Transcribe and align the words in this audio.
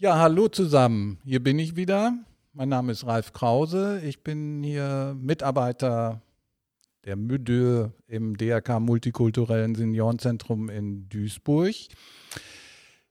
Ja, 0.00 0.16
hallo 0.20 0.46
zusammen. 0.46 1.18
Hier 1.24 1.42
bin 1.42 1.58
ich 1.58 1.74
wieder. 1.74 2.16
Mein 2.52 2.68
Name 2.68 2.92
ist 2.92 3.04
Ralf 3.04 3.32
Krause. 3.32 4.00
Ich 4.04 4.22
bin 4.22 4.62
hier 4.62 5.16
Mitarbeiter 5.18 6.22
der 7.04 7.16
MÜDÖ 7.16 7.88
im 8.06 8.36
DRK 8.36 8.78
Multikulturellen 8.78 9.74
Seniorenzentrum 9.74 10.68
in 10.68 11.08
Duisburg. 11.08 11.74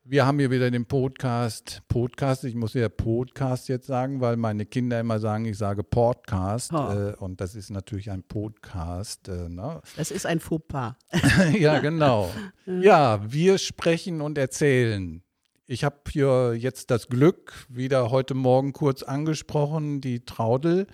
Wir 0.05 0.26
haben 0.26 0.39
hier 0.39 0.50
wieder 0.50 0.71
den 0.71 0.86
Podcast. 0.86 1.81
Podcast, 1.89 2.46
ich 2.46 2.55
muss 2.55 2.73
ja 2.73 2.88
Podcast 2.88 3.68
jetzt 3.68 3.88
sagen, 3.88 4.22
weil 4.22 4.38
meine 4.38 4.66
Kinder 4.66 4.98
immer 4.98 5.20
sagen, 5.20 5.44
ich 5.44 5.58
sage 5.58 5.84
Podcast. 5.84 6.72
Äh, 6.72 7.16
und 7.20 7.42
das 7.42 7.56
ist 7.56 7.70
natürlich 7.70 8.12
ein 8.12 8.24
Podcast. 8.24 9.28
Äh, 9.28 9.50
ne? 9.50 9.82
Das 9.98 10.10
ist 10.10 10.26
ein 10.26 10.40
Fauxpas. 10.40 10.96
ja, 11.60 11.80
genau. 11.80 12.32
Ja, 12.66 13.20
wir 13.30 13.58
sprechen 13.58 14.22
und 14.22 14.38
erzählen. 14.38 15.22
Ich 15.70 15.84
habe 15.84 15.97
hier 16.09 16.55
jetzt 16.55 16.91
das 16.91 17.09
Glück, 17.09 17.65
wieder 17.67 18.09
heute 18.09 18.36
Morgen 18.36 18.71
kurz 18.71 19.03
angesprochen, 19.03 19.99
die 19.99 20.23
Traudel 20.23 20.88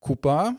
Cooper, 0.00 0.56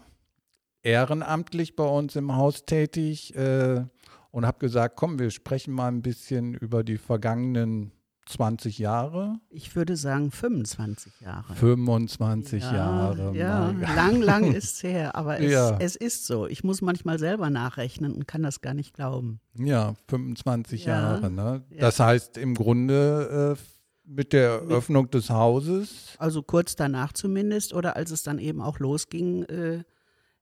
ehrenamtlich 0.82 1.76
bei 1.76 1.84
uns 1.84 2.16
im 2.16 2.36
Haus 2.36 2.66
tätig 2.66 3.36
äh, 3.36 3.86
und 4.32 4.48
habe 4.48 4.58
gesagt, 4.58 4.96
komm, 4.96 5.20
wir 5.20 5.30
sprechen 5.30 5.76
mal 5.76 5.90
ein 5.90 6.02
bisschen 6.02 6.56
über 6.56 6.84
die 6.84 6.98
vergangenen 6.98 7.92
20 8.28 8.78
Jahre, 8.80 9.40
Ich 9.50 9.76
würde 9.76 9.96
sagen 9.96 10.32
25 10.32 11.22
Jahre. 11.22 11.54
25 11.56 12.62
Jahre. 12.64 13.36
Ja, 13.36 13.72
mein 13.72 13.80
Gott. 13.80 13.96
lang, 13.96 14.22
lang 14.22 14.54
ist 14.54 14.76
es 14.78 14.84
her. 14.84 15.16
Aber 15.16 15.40
es, 15.40 15.52
Ja. 15.52 15.78
es 15.80 15.96
ist 15.96 16.26
so. 16.26 16.46
Ich 16.48 16.64
muss 16.64 16.82
manchmal 16.82 17.20
selber 17.20 17.50
nachrechnen 17.50 18.12
und 18.14 18.28
kann 18.28 18.44
das 18.44 18.62
gar 18.62 18.74
nicht 18.74 18.94
glauben. 18.94 19.40
Ja, 19.58 19.94
25 20.08 20.86
Ja. 20.86 21.00
Jahre. 21.00 21.30
Ne? 21.32 21.64
Ja. 21.70 21.80
Das 21.82 22.00
heißt 22.00 22.38
im 22.38 22.54
Grunde 22.56 23.56
äh, 23.58 23.62
mit 24.10 24.34
der 24.34 24.50
Eröffnung 24.62 25.10
des 25.10 25.30
Hauses 25.30 26.16
Also 26.18 26.42
kurz 26.42 26.76
danach 26.76 27.14
zumindest 27.14 27.74
oder 27.74 27.96
als 27.96 28.12
es 28.12 28.24
dann 28.24 28.40
eben 28.40 28.62
auch 28.62 28.80
losging, 28.80 29.44
äh, 29.44 29.84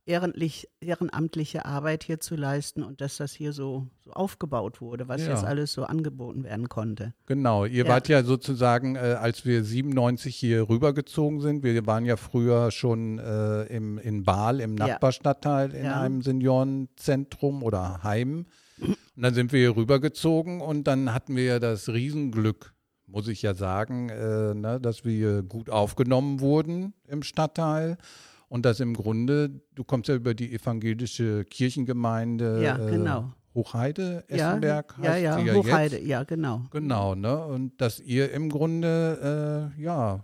ehrenlich, 0.05 0.67
ehrenamtliche 0.81 1.65
Arbeit 1.65 2.03
hier 2.03 2.19
zu 2.19 2.35
leisten 2.35 2.83
und 2.83 3.01
dass 3.01 3.17
das 3.17 3.33
hier 3.33 3.53
so, 3.53 3.87
so 4.03 4.11
aufgebaut 4.11 4.79
wurde, 4.81 5.07
was 5.07 5.21
Ja. 5.21 5.29
jetzt 5.31 5.43
alles 5.43 5.73
so 5.73 5.83
angeboten 5.83 6.43
werden 6.43 6.69
konnte. 6.69 7.13
Genau, 7.25 7.65
ihr 7.65 7.85
Ja. 7.85 7.89
wart 7.89 8.07
ja 8.07 8.23
sozusagen, 8.23 8.95
äh, 8.95 8.99
als 9.19 9.45
wir 9.45 9.63
97 9.63 10.35
hier 10.35 10.69
rübergezogen 10.69 11.41
sind, 11.41 11.63
wir 11.63 11.85
waren 11.87 12.05
ja 12.05 12.17
früher 12.17 12.71
schon 12.71 13.17
äh, 13.19 13.63
im, 13.63 13.97
in 13.97 14.23
Baal, 14.23 14.59
im 14.61 14.77
Ja. 14.77 14.87
Nachbarstadtteil, 14.87 15.73
in 15.73 15.85
Ja. 15.85 15.99
einem 16.01 16.21
Seniorenzentrum 16.21 17.63
oder 17.63 18.03
Heim. 18.03 18.45
Und 19.15 19.23
dann 19.23 19.33
sind 19.33 19.53
wir 19.53 19.59
hier 19.59 19.75
rübergezogen 19.75 20.61
und 20.61 20.85
dann 20.85 21.13
hatten 21.13 21.35
wir 21.35 21.45
ja 21.45 21.59
das 21.59 21.87
Riesenglück, 21.89 22.73
muss 23.07 23.27
ich 23.27 23.41
ja 23.41 23.53
sagen, 23.53 24.09
äh, 24.09 24.53
ne, 24.53 24.79
dass 24.81 25.05
wir 25.05 25.41
gut 25.41 25.69
aufgenommen 25.69 26.41
wurden 26.41 26.93
im 27.07 27.23
Stadtteil. 27.23 27.97
Und 28.47 28.65
dass 28.65 28.79
im 28.79 28.93
Grunde, 28.93 29.61
du 29.73 29.83
kommst 29.83 30.07
ja 30.09 30.15
über 30.15 30.33
die 30.33 30.53
evangelische 30.53 31.45
Kirchengemeinde 31.45 32.61
Ja, 32.63 32.77
äh, 32.77 32.91
genau. 32.91 33.33
Hochheide, 33.53 34.23
Ja, 34.29 34.35
Essenberg 34.49 34.95
ja, 35.01 35.15
ja, 35.15 35.39
sie 35.39 35.45
ja 35.47 35.53
Hochheide, 35.53 35.97
jetzt. 35.97 36.07
ja, 36.07 36.23
genau. 36.23 36.61
Genau, 36.71 37.15
ne? 37.15 37.45
Und 37.45 37.79
dass 37.81 37.99
ihr 38.01 38.31
im 38.33 38.49
Grunde, 38.49 39.71
äh, 39.77 39.81
ja, 39.81 40.23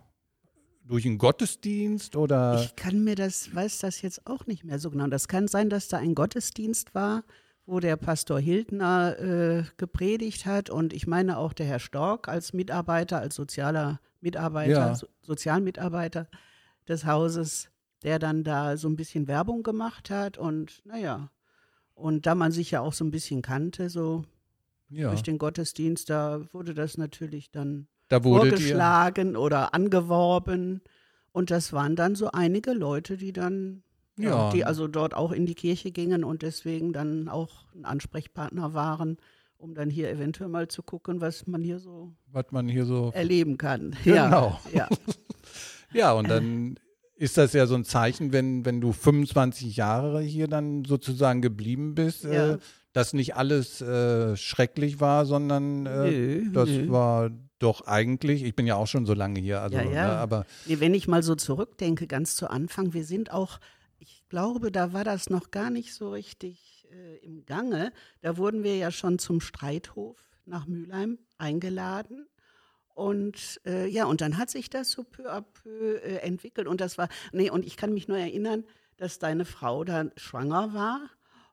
durch 0.85 1.05
einen 1.05 1.17
Gottesdienst 1.17 2.15
oder. 2.17 2.59
Ich 2.61 2.75
kann 2.75 3.03
mir 3.03 3.15
das, 3.15 3.53
weiß 3.55 3.79
das 3.79 4.01
jetzt 4.01 4.27
auch 4.27 4.45
nicht 4.47 4.65
mehr 4.65 4.77
so 4.79 4.91
genau. 4.91 5.07
Das 5.07 5.27
kann 5.29 5.47
sein, 5.47 5.69
dass 5.69 5.87
da 5.87 5.97
ein 5.97 6.13
Gottesdienst 6.15 6.93
war, 6.93 7.23
wo 7.65 7.79
der 7.79 7.95
Pastor 7.95 8.39
Hildner 8.39 9.17
äh, 9.19 9.63
gepredigt 9.77 10.45
hat 10.45 10.69
und 10.69 10.91
ich 10.91 11.07
meine 11.07 11.37
auch 11.37 11.53
der 11.53 11.65
Herr 11.67 11.79
Stork 11.79 12.27
als 12.27 12.51
Mitarbeiter, 12.51 13.19
als 13.19 13.35
sozialer 13.35 14.01
Mitarbeiter, 14.19 14.71
Ja. 14.71 14.95
so, 14.95 15.07
Sozialmitarbeiter 15.21 16.27
des 16.89 17.05
Hauses, 17.05 17.69
der 18.03 18.19
dann 18.19 18.43
da 18.43 18.77
so 18.77 18.87
ein 18.87 18.95
bisschen 18.95 19.27
Werbung 19.27 19.63
gemacht 19.63 20.09
hat 20.09 20.37
und 20.37 20.81
naja. 20.85 21.29
Und 21.93 22.25
da 22.25 22.35
man 22.35 22.51
sich 22.51 22.71
ja 22.71 22.81
auch 22.81 22.93
so 22.93 23.05
ein 23.05 23.11
bisschen 23.11 23.41
kannte, 23.41 23.89
so 23.89 24.23
ja, 24.89 25.09
durch 25.09 25.21
den 25.23 25.37
Gottesdienst, 25.37 26.09
da 26.09 26.41
wurde 26.51 26.73
das 26.73 26.97
natürlich 26.97 27.51
dann 27.51 27.87
da 28.09 28.23
wurdet 28.23 28.53
ihr. 28.53 28.57
vorgeschlagen 28.57 29.35
oder 29.37 29.73
angeworben. 29.73 30.81
Und 31.31 31.49
das 31.51 31.71
waren 31.71 31.95
dann 31.95 32.15
so 32.15 32.29
einige 32.31 32.73
Leute, 32.73 33.17
die 33.17 33.31
dann, 33.31 33.83
ja. 34.17 34.29
Ja. 34.29 34.51
die 34.51 34.65
also 34.65 34.87
dort 34.87 35.13
auch 35.13 35.31
in 35.31 35.45
die 35.45 35.55
Kirche 35.55 35.91
gingen 35.91 36.23
und 36.23 36.41
deswegen 36.41 36.91
dann 36.91 37.29
auch 37.29 37.73
ein 37.73 37.85
Ansprechpartner 37.85 38.73
waren, 38.73 39.17
um 39.57 39.73
dann 39.75 39.89
hier 39.89 40.09
eventuell 40.09 40.49
mal 40.49 40.67
zu 40.67 40.83
gucken, 40.83 41.21
was 41.21 41.47
man 41.47 41.63
hier 41.63 41.79
so 41.79 42.13
Was 42.31 42.45
man 42.51 42.67
hier 42.67 42.85
so. 42.85 43.11
erleben 43.13 43.57
kann. 43.57 43.95
Genau. 44.03 44.59
Ja, 44.73 44.89
ja. 44.89 44.89
Ja, 45.93 46.13
und 46.13 46.29
dann 46.29 46.79
ist 47.21 47.37
das 47.37 47.53
ja 47.53 47.67
so 47.67 47.75
ein 47.75 47.85
Zeichen, 47.85 48.33
wenn, 48.33 48.65
wenn 48.65 48.81
du 48.81 48.91
25 48.93 49.75
Jahre 49.75 50.21
hier 50.21 50.47
dann 50.47 50.85
sozusagen 50.85 51.41
geblieben 51.41 51.93
bist, 51.93 52.23
Ja. 52.23 52.53
äh, 52.53 52.57
dass 52.93 53.13
nicht 53.13 53.35
alles 53.35 53.79
äh, 53.81 54.35
schrecklich 54.35 54.99
war, 54.99 55.25
sondern 55.25 55.85
äh, 55.85 56.11
Nö, 56.11 56.51
das 56.51 56.67
nö. 56.69 56.89
war 56.91 57.29
doch 57.59 57.81
eigentlich, 57.87 58.43
ich 58.43 58.55
bin 58.55 58.65
ja 58.67 58.75
auch 58.75 58.87
schon 58.87 59.05
so 59.05 59.13
lange 59.13 59.39
hier, 59.39 59.61
also, 59.61 59.77
Ja, 59.77 59.83
ja. 59.83 60.07
Ne, 60.07 60.11
aber 60.17 60.45
Nee, 60.65 60.79
wenn 60.79 60.93
ich 60.95 61.07
mal 61.07 61.21
so 61.23 61.35
zurückdenke, 61.35 62.07
ganz 62.07 62.35
zu 62.35 62.49
Anfang, 62.49 62.93
wir 62.93 63.05
sind 63.05 63.31
auch, 63.31 63.59
ich 63.99 64.23
glaube, 64.27 64.71
da 64.71 64.91
war 64.93 65.03
das 65.03 65.29
noch 65.29 65.51
gar 65.51 65.69
nicht 65.69 65.93
so 65.93 66.09
richtig 66.11 66.87
äh, 66.91 67.17
im 67.25 67.45
Gange. 67.45 67.93
Da 68.21 68.35
wurden 68.37 68.63
wir 68.63 68.75
ja 68.77 68.89
schon 68.91 69.19
zum 69.19 69.39
Streithof 69.41 70.17
nach 70.45 70.65
Mülheim 70.67 71.19
eingeladen. 71.37 72.25
Und 73.01 73.59
äh, 73.65 73.87
ja, 73.87 74.05
und 74.05 74.21
dann 74.21 74.37
hat 74.37 74.49
sich 74.51 74.69
das 74.69 74.91
so 74.91 75.03
peu 75.03 75.27
à 75.31 75.41
peu 75.41 75.95
äh, 76.03 76.17
entwickelt. 76.17 76.67
Und 76.67 76.81
das 76.81 76.97
war, 76.97 77.09
nee, 77.31 77.49
und 77.49 77.65
ich 77.65 77.75
kann 77.77 77.93
mich 77.93 78.07
nur 78.07 78.17
erinnern, 78.17 78.63
dass 78.97 79.17
deine 79.17 79.45
Frau 79.45 79.83
da 79.83 80.05
schwanger 80.17 80.73
war. 80.73 80.99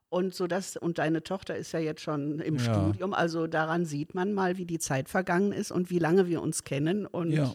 Und 0.09 0.33
so 0.35 0.47
das, 0.47 0.75
und 0.77 0.97
deine 0.99 1.23
Tochter 1.23 1.55
ist 1.55 1.71
ja 1.71 1.79
jetzt 1.79 2.01
schon 2.01 2.39
im 2.39 2.57
Ja. 2.57 2.61
Studium. 2.63 3.13
Also 3.13 3.47
daran 3.47 3.85
sieht 3.85 4.13
man 4.15 4.33
mal, 4.33 4.57
wie 4.57 4.65
die 4.65 4.79
Zeit 4.79 5.09
vergangen 5.09 5.51
ist 5.51 5.71
und 5.71 5.89
wie 5.89 5.99
lange 5.99 6.27
wir 6.27 6.41
uns 6.41 6.63
kennen. 6.63 7.05
Und 7.05 7.31
Ja. 7.31 7.53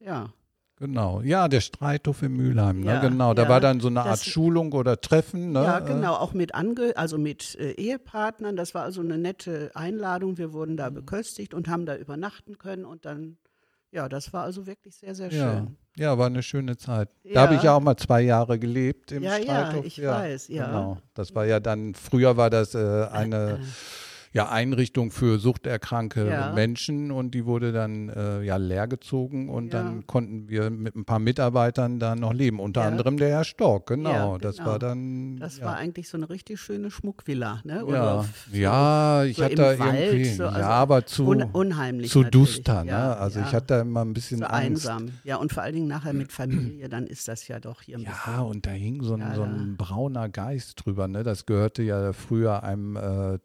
ja. 0.00 0.32
Genau, 0.82 1.20
ja, 1.22 1.46
der 1.46 1.60
Streithof 1.60 2.22
in 2.22 2.32
Mülheim, 2.32 2.80
ne? 2.80 2.86
Ja, 2.86 3.00
genau. 3.00 3.34
Da 3.34 3.44
ja. 3.44 3.48
war 3.48 3.60
dann 3.60 3.78
so 3.78 3.86
eine 3.86 4.00
Art 4.00 4.14
Das- 4.14 4.26
Schulung 4.26 4.72
oder 4.72 5.00
Treffen, 5.00 5.52
ne? 5.52 5.62
Ja, 5.62 5.78
Äh, 5.78 5.82
genau, 5.86 6.14
auch 6.14 6.32
mit 6.34 6.56
Ange 6.56 6.94
also 6.96 7.18
mit 7.18 7.54
äh, 7.54 7.70
Ehepartnern. 7.74 8.56
Das 8.56 8.74
war 8.74 8.82
also 8.82 9.00
eine 9.00 9.16
nette 9.16 9.70
Einladung. 9.74 10.38
Wir 10.38 10.52
wurden 10.52 10.72
Mhm. 10.72 10.76
da 10.78 10.90
beköstigt 10.90 11.54
und 11.54 11.68
haben 11.68 11.86
da 11.86 11.94
übernachten 11.94 12.58
können 12.58 12.84
und 12.84 13.04
dann, 13.04 13.36
ja, 13.92 14.08
das 14.08 14.32
war 14.32 14.42
also 14.42 14.66
wirklich 14.66 14.96
sehr, 14.96 15.14
sehr 15.14 15.30
Ja, 15.32 15.52
schön. 15.52 15.76
ja, 15.96 16.18
war 16.18 16.26
eine 16.26 16.42
schöne 16.42 16.76
Zeit. 16.76 17.10
Da 17.22 17.30
Ja. 17.30 17.40
habe 17.42 17.54
ich 17.54 17.62
ja 17.62 17.74
auch 17.76 17.80
mal 17.80 17.96
zwei 17.96 18.22
Jahre 18.22 18.58
gelebt 18.58 19.12
im 19.12 19.22
Ja, 19.22 19.36
ja, 19.36 19.66
Streithof. 19.68 19.84
ich 19.84 20.02
weiß, 20.04 20.48
ja. 20.48 20.66
Genau. 20.66 20.98
Das 21.14 21.32
war 21.36 21.46
ja 21.46 21.60
dann, 21.60 21.94
früher 21.94 22.36
war 22.36 22.50
das 22.50 22.74
äh, 22.74 23.06
eine 23.12 23.60
ja, 24.34 24.48
Einrichtung 24.50 25.10
für 25.10 25.38
suchterkrankte 25.38 26.26
Ja. 26.26 26.52
Menschen 26.52 27.10
und 27.10 27.32
die 27.34 27.44
wurde 27.44 27.72
dann 27.72 28.08
äh, 28.08 28.42
ja 28.42 28.56
leergezogen 28.56 29.48
und 29.48 29.72
Ja. 29.72 29.82
dann 29.82 30.06
konnten 30.06 30.48
wir 30.48 30.70
mit 30.70 30.96
ein 30.96 31.04
paar 31.04 31.18
Mitarbeitern 31.18 31.98
da 31.98 32.16
noch 32.16 32.32
leben. 32.32 32.58
Unter 32.60 32.80
Ja. 32.82 32.88
anderem 32.88 33.16
der 33.18 33.28
Herr 33.28 33.44
Stork, 33.44 33.86
genau. 33.88 34.32
Ja, 34.34 34.38
Das 34.38 34.56
genau. 34.56 34.70
war 34.70 34.78
dann. 34.78 35.36
Das 35.38 35.58
ja. 35.58 35.66
war 35.66 35.76
eigentlich 35.76 36.08
so 36.08 36.16
eine 36.16 36.30
richtig 36.30 36.60
schöne 36.60 36.90
Schmuckvilla, 36.90 37.60
ne? 37.64 37.84
ja, 37.88 38.20
f- 38.20 38.48
so 38.50 38.56
ja, 38.56 39.24
ich 39.24 39.36
so 39.36 39.44
hatte 39.44 39.54
da 39.54 39.78
Wald, 39.78 40.00
irgendwie, 40.00 40.24
so, 40.30 40.46
also 40.46 40.58
ja, 40.60 40.68
aber 40.68 41.04
zu, 41.06 41.26
un 41.28 41.42
unheimlich 41.42 42.10
zu 42.10 42.22
natürlich. 42.22 42.46
duster, 42.56 42.84
ne? 42.84 42.90
Ja, 42.90 43.12
Also 43.14 43.40
ja. 43.40 43.46
ich 43.46 43.52
hatte 43.54 43.66
da 43.66 43.80
immer 43.82 44.02
ein 44.04 44.14
bisschen 44.14 44.38
so 44.38 44.44
Angst. 44.46 44.88
einsam. 44.88 45.10
Ja, 45.24 45.36
und 45.36 45.52
vor 45.52 45.62
allen 45.62 45.74
Dingen 45.74 45.88
nachher 45.88 46.12
mit 46.14 46.32
Familie, 46.32 46.88
dann 46.88 47.06
ist 47.06 47.28
das 47.28 47.48
ja 47.48 47.60
doch 47.60 47.82
hier 47.82 47.98
ein 47.98 48.02
Ja, 48.26 48.40
und 48.40 48.64
da 48.66 48.70
hing 48.70 49.02
so 49.02 49.14
ein, 49.14 49.20
Ja, 49.20 49.34
so 49.34 49.42
ein 49.42 49.76
brauner 49.76 50.28
Geist 50.28 50.84
drüber. 50.84 51.06
Ne? 51.08 51.22
Das 51.22 51.44
gehörte 51.46 51.82
ja 51.82 52.12
früher 52.14 52.62
einem 52.62 52.96
äh, 52.96 53.38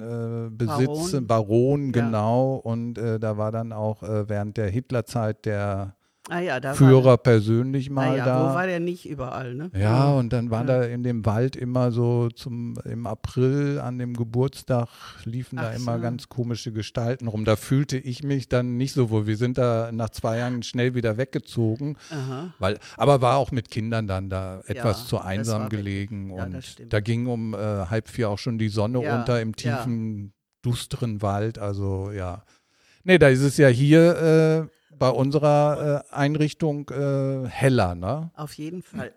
Zechenbesitz, 0.00 0.80
äh, 0.80 0.90
Besitz, 0.90 1.12
Baron. 1.12 1.26
Baron, 1.26 1.84
Ja. 1.86 1.92
genau. 1.92 2.54
Und 2.56 2.98
äh, 2.98 3.18
da 3.18 3.36
war 3.36 3.52
dann 3.52 3.72
auch 3.72 4.02
äh, 4.02 4.28
während 4.28 4.56
der 4.56 4.68
Hitlerzeit 4.68 5.44
der 5.44 5.96
Ah 6.30 6.40
ja, 6.40 6.58
da 6.58 6.72
Führer 6.72 7.04
war, 7.04 7.18
persönlich 7.18 7.90
mal 7.90 8.16
ja, 8.16 8.24
da. 8.24 8.40
wo 8.40 8.54
war 8.54 8.66
der 8.66 8.80
nicht 8.80 9.06
überall, 9.06 9.54
ne? 9.54 9.70
Ja, 9.78 10.10
und 10.14 10.32
dann 10.32 10.50
waren 10.50 10.66
Ja. 10.66 10.78
da 10.78 10.84
in 10.84 11.02
dem 11.02 11.26
Wald 11.26 11.54
immer 11.54 11.92
so 11.92 12.30
zum 12.30 12.76
im 12.86 13.06
April 13.06 13.78
an 13.78 13.98
dem 13.98 14.14
Geburtstag 14.14 14.88
liefen 15.24 15.56
da 15.56 15.70
Ach 15.72 15.76
immer 15.76 15.96
so. 15.96 16.02
ganz 16.02 16.30
komische 16.30 16.72
Gestalten 16.72 17.28
rum. 17.28 17.44
Da 17.44 17.56
fühlte 17.56 17.98
ich 17.98 18.22
mich 18.22 18.48
dann 18.48 18.78
nicht 18.78 18.94
so 18.94 19.10
wohl. 19.10 19.26
Wir 19.26 19.36
sind 19.36 19.58
da 19.58 19.90
nach 19.92 20.08
zwei 20.08 20.38
Jahren 20.38 20.62
schnell 20.62 20.94
wieder 20.94 21.18
weggezogen, 21.18 21.98
Aha. 22.10 22.54
weil 22.58 22.78
aber 22.96 23.20
war 23.20 23.36
auch 23.36 23.52
mit 23.52 23.70
Kindern 23.70 24.06
dann 24.06 24.30
da 24.30 24.60
etwas 24.66 25.02
Ja, 25.02 25.06
zu 25.06 25.18
einsam 25.20 25.68
gelegen 25.68 26.30
ja, 26.34 26.44
und 26.44 26.86
da 26.90 27.00
ging 27.00 27.26
um 27.26 27.52
äh, 27.52 27.58
halb 27.58 28.08
vier 28.08 28.30
auch 28.30 28.38
schon 28.38 28.56
die 28.56 28.70
Sonne 28.70 29.00
unter 29.00 29.42
im 29.42 29.54
tiefen 29.56 30.32
dusteren 30.62 31.20
Wald. 31.20 31.58
Also 31.58 32.10
ja, 32.12 32.44
nee, 33.02 33.18
da 33.18 33.28
ist 33.28 33.42
es 33.42 33.58
ja 33.58 33.68
hier 33.68 34.66
äh, 34.70 34.74
bei 34.98 35.08
unserer 35.08 36.04
äh, 36.10 36.14
Einrichtung 36.14 36.88
äh, 36.90 37.48
heller, 37.48 37.94
ne? 37.94 38.30
Auf 38.34 38.54
jeden 38.54 38.82
Fall. 38.82 39.12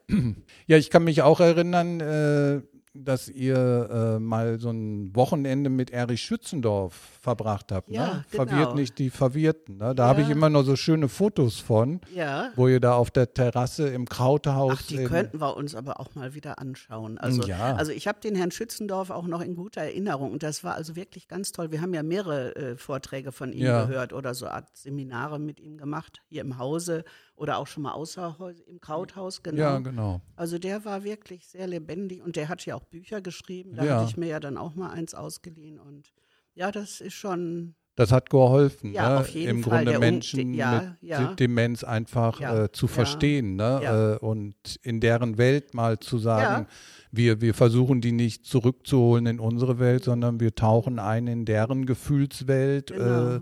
Ja, 0.67 0.77
ich 0.77 0.89
kann 0.89 1.03
mich 1.03 1.21
auch 1.21 1.39
erinnern, 1.39 1.99
äh, 1.99 2.61
dass 3.03 3.29
ihr 3.29 3.89
äh, 4.17 4.19
mal 4.19 4.59
so 4.59 4.69
ein 4.69 5.15
Wochenende 5.15 5.69
mit 5.69 5.89
Erich 5.91 6.21
Schützendorf 6.21 6.93
verbracht 7.21 7.71
habt. 7.71 7.89
Ja, 7.89 8.05
ne? 8.05 8.25
genau. 8.31 8.45
Verwirrt 8.45 8.75
nicht 8.75 8.97
die 8.99 9.09
Verwirrten. 9.09 9.77
Ne? 9.77 9.93
Da 9.95 10.03
Ja. 10.03 10.09
habe 10.09 10.21
ich 10.21 10.29
immer 10.29 10.49
nur 10.49 10.63
so 10.63 10.75
schöne 10.75 11.07
Fotos 11.09 11.59
von, 11.59 12.01
Ja. 12.13 12.51
wo 12.55 12.67
ihr 12.67 12.79
da 12.79 12.93
auf 12.95 13.11
der 13.11 13.33
Terrasse 13.33 13.87
im 13.89 14.07
Krauthaus. 14.07 14.73
Ach, 14.77 14.81
die 14.83 14.95
in- 14.95 15.07
könnten 15.07 15.39
wir 15.41 15.57
uns 15.57 15.75
aber 15.75 15.99
auch 15.99 16.15
mal 16.15 16.33
wieder 16.33 16.59
anschauen. 16.59 17.17
Also, 17.17 17.43
Ja. 17.43 17.75
also 17.75 17.91
ich 17.91 18.07
habe 18.07 18.19
den 18.21 18.35
Herrn 18.35 18.51
Schützendorf 18.51 19.09
auch 19.09 19.27
noch 19.27 19.41
in 19.41 19.55
guter 19.55 19.81
Erinnerung 19.81 20.31
und 20.31 20.43
das 20.43 20.63
war 20.63 20.75
also 20.75 20.95
wirklich 20.95 21.27
ganz 21.27 21.51
toll. 21.51 21.71
Wir 21.71 21.81
haben 21.81 21.93
ja 21.93 22.03
mehrere 22.03 22.55
äh, 22.55 22.75
Vorträge 22.77 23.31
von 23.31 23.51
ihm 23.53 23.65
gehört 23.65 24.13
oder 24.13 24.33
so 24.33 24.47
Art 24.47 24.75
Seminare 24.75 25.39
mit 25.39 25.59
ihm 25.59 25.77
gemacht, 25.77 26.21
hier 26.29 26.41
im 26.41 26.57
Hause 26.57 27.03
oder 27.37 27.57
auch 27.59 27.67
schon 27.67 27.83
mal 27.83 27.93
außer 27.93 28.35
im 28.65 28.81
Krauthaus, 28.81 29.41
genau. 29.43 29.57
Ja, 29.61 29.79
genau. 29.79 30.19
Also 30.35 30.57
der 30.59 30.83
war 30.83 31.03
wirklich 31.03 31.47
sehr 31.47 31.67
lebendig 31.67 32.21
und 32.21 32.35
der 32.35 32.49
hat 32.49 32.65
ja 32.65 32.75
auch 32.75 32.83
Bücher 32.83 33.21
geschrieben. 33.21 33.75
Da 33.75 33.85
Ja. 33.85 33.95
hatte 34.01 34.09
ich 34.09 34.17
mir 34.17 34.27
ja 34.27 34.39
dann 34.39 34.57
auch 34.57 34.75
mal 34.75 34.89
eins 34.89 35.13
ausgeliehen 35.13 35.79
und 35.79 36.11
ja, 36.55 36.71
das 36.71 36.99
ist 36.99 37.13
schon 37.13 37.75
Das 37.95 38.11
hat 38.11 38.29
geholfen, 38.29 38.91
Ja, 38.93 39.09
ne? 39.09 39.19
auf 39.21 39.29
jeden 39.29 39.49
im 39.57 39.63
Fall. 39.63 39.83
Grunde 39.85 39.91
Der 39.91 39.99
Un- 39.99 40.05
Menschen 40.05 40.53
ja, 40.53 40.95
mit 41.01 41.09
ja. 41.09 41.33
Demenz 41.35 41.83
einfach 41.83 42.39
Ja, 42.39 42.65
äh, 42.65 42.71
zu 42.71 42.85
ja, 42.87 42.91
verstehen 42.91 43.55
ne? 43.55 43.79
ja. 43.83 44.13
Äh, 44.13 44.17
und 44.17 44.55
in 44.83 44.99
deren 44.99 45.37
Welt 45.39 45.73
mal 45.73 45.99
zu 45.99 46.17
sagen, 46.19 46.63
Ja. 46.65 46.67
wir, 47.11 47.41
wir 47.41 47.53
versuchen 47.55 48.01
die 48.01 48.11
nicht 48.11 48.45
zurückzuholen 48.45 49.25
in 49.27 49.39
unsere 49.39 49.79
Welt, 49.79 50.03
sondern 50.03 50.39
wir 50.39 50.53
tauchen 50.53 50.99
ein 50.99 51.25
in 51.27 51.45
deren 51.45 51.85
Gefühlswelt. 51.87 52.87
Genau. 52.91 53.35
Äh, 53.37 53.41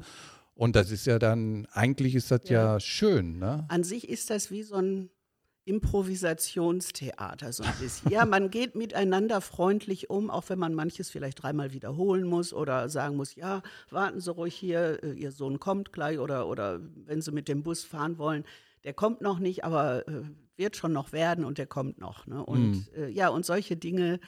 und 0.56 0.76
das 0.76 0.90
ist 0.92 1.06
ja 1.06 1.20
dann, 1.20 1.68
eigentlich 1.72 2.16
ist 2.16 2.32
das 2.32 2.42
ja, 2.46 2.74
Ja. 2.74 2.80
schön. 2.80 3.38
Ne? 3.40 3.66
An 3.68 3.84
sich 3.84 4.10
ist 4.10 4.30
das 4.30 4.52
wie 4.52 4.64
so 4.64 4.76
ein 4.76 5.10
Improvisationstheater 5.68 7.52
so 7.52 7.64
ein 7.64 7.74
bisschen. 7.80 8.12
Ja, 8.12 8.26
man 8.26 8.50
geht 8.50 8.76
miteinander 8.76 9.42
freundlich 9.42 10.10
um, 10.10 10.30
auch 10.30 10.50
wenn 10.50 10.60
man 10.60 10.74
manches 10.74 11.10
vielleicht 11.10 11.42
dreimal 11.42 11.74
wiederholen 11.74 12.28
muss 12.28 12.54
oder 12.54 12.88
sagen 12.90 13.16
muss, 13.16 13.36
ja, 13.36 13.62
warten 13.90 14.20
Sie 14.22 14.32
ruhig 14.32 14.56
hier, 14.56 15.04
äh, 15.04 15.14
Ihr 15.14 15.32
Sohn 15.32 15.60
kommt 15.60 15.92
gleich 15.92 16.20
oder, 16.20 16.48
oder 16.48 16.80
wenn 17.06 17.22
Sie 17.22 17.32
mit 17.32 17.48
dem 17.48 17.64
Bus 17.64 17.84
fahren 17.84 18.18
wollen, 18.18 18.44
der 18.84 18.94
kommt 18.94 19.22
noch 19.22 19.40
nicht, 19.40 19.64
aber 19.64 20.08
äh, 20.08 20.22
wird 20.58 20.78
schon 20.78 20.94
noch 20.94 21.12
werden 21.12 21.44
und 21.44 21.58
der 21.58 21.68
kommt 21.68 21.98
noch. 22.00 22.28
Ne? 22.28 22.46
Und 22.46 22.92
äh, 22.96 23.10
ja, 23.10 23.30
und 23.30 23.46
solche 23.46 23.76
Dinge, 23.76 24.20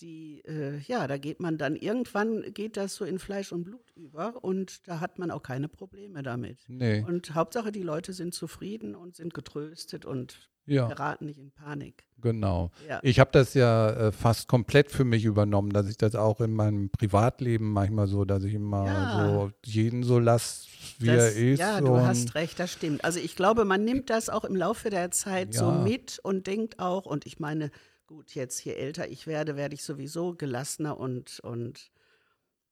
die, 0.00 0.42
äh, 0.46 0.78
ja, 0.86 1.06
da 1.06 1.18
geht 1.18 1.40
man 1.40 1.58
dann, 1.58 1.76
irgendwann 1.76 2.42
geht 2.54 2.76
das 2.76 2.94
so 2.94 3.04
in 3.04 3.18
Fleisch 3.18 3.52
und 3.52 3.64
Blut 3.64 3.90
über 3.96 4.42
und 4.44 4.86
da 4.88 5.00
hat 5.00 5.18
man 5.18 5.30
auch 5.30 5.42
keine 5.42 5.68
Probleme 5.68 6.22
damit. 6.22 6.58
Nee, 6.68 7.04
Und 7.06 7.34
Hauptsache, 7.34 7.72
die 7.72 7.82
Leute 7.82 8.12
sind 8.12 8.34
zufrieden 8.34 8.94
und 8.94 9.16
sind 9.16 9.34
getröstet 9.34 10.04
und 10.04 10.48
ja, 10.66 10.86
geraten 10.86 11.24
nicht 11.24 11.38
in 11.38 11.50
Panik. 11.50 12.04
genau. 12.20 12.70
Ja. 12.86 13.00
Ich 13.02 13.18
habe 13.20 13.30
das 13.32 13.54
ja 13.54 13.90
äh, 14.08 14.12
fast 14.12 14.48
komplett 14.48 14.90
für 14.90 15.04
mich 15.04 15.24
übernommen, 15.24 15.70
dass 15.70 15.88
ich 15.88 15.96
das 15.96 16.14
auch 16.14 16.42
in 16.42 16.52
meinem 16.52 16.90
Privatleben 16.90 17.72
manchmal 17.72 18.06
so, 18.06 18.26
dass 18.26 18.44
ich 18.44 18.52
immer 18.52 18.84
Ja. 18.86 19.28
so 19.30 19.50
jeden 19.64 20.02
so 20.02 20.18
lasse, 20.18 20.68
wie 20.98 21.06
Das- 21.06 21.34
er 21.36 21.52
ist. 21.52 21.58
Ja, 21.58 21.80
du 21.80 21.96
hast 22.00 22.34
recht, 22.34 22.58
das 22.60 22.70
stimmt. 22.72 23.02
Also 23.02 23.18
ich 23.18 23.34
glaube, 23.34 23.64
man 23.64 23.82
nimmt 23.84 24.10
das 24.10 24.28
auch 24.28 24.44
im 24.44 24.54
Laufe 24.56 24.90
der 24.90 25.10
Zeit 25.10 25.54
so 25.54 25.70
mit 25.72 26.20
und 26.22 26.46
denkt 26.46 26.78
auch, 26.80 27.06
und 27.06 27.24
ich 27.24 27.40
meine, 27.40 27.70
gut, 28.08 28.34
jetzt 28.34 28.64
je 28.64 28.72
älter 28.72 29.08
ich 29.08 29.26
werde, 29.26 29.54
werde 29.54 29.74
ich 29.74 29.84
sowieso 29.84 30.34
gelassener 30.34 30.98
und, 30.98 31.38
und 31.40 31.92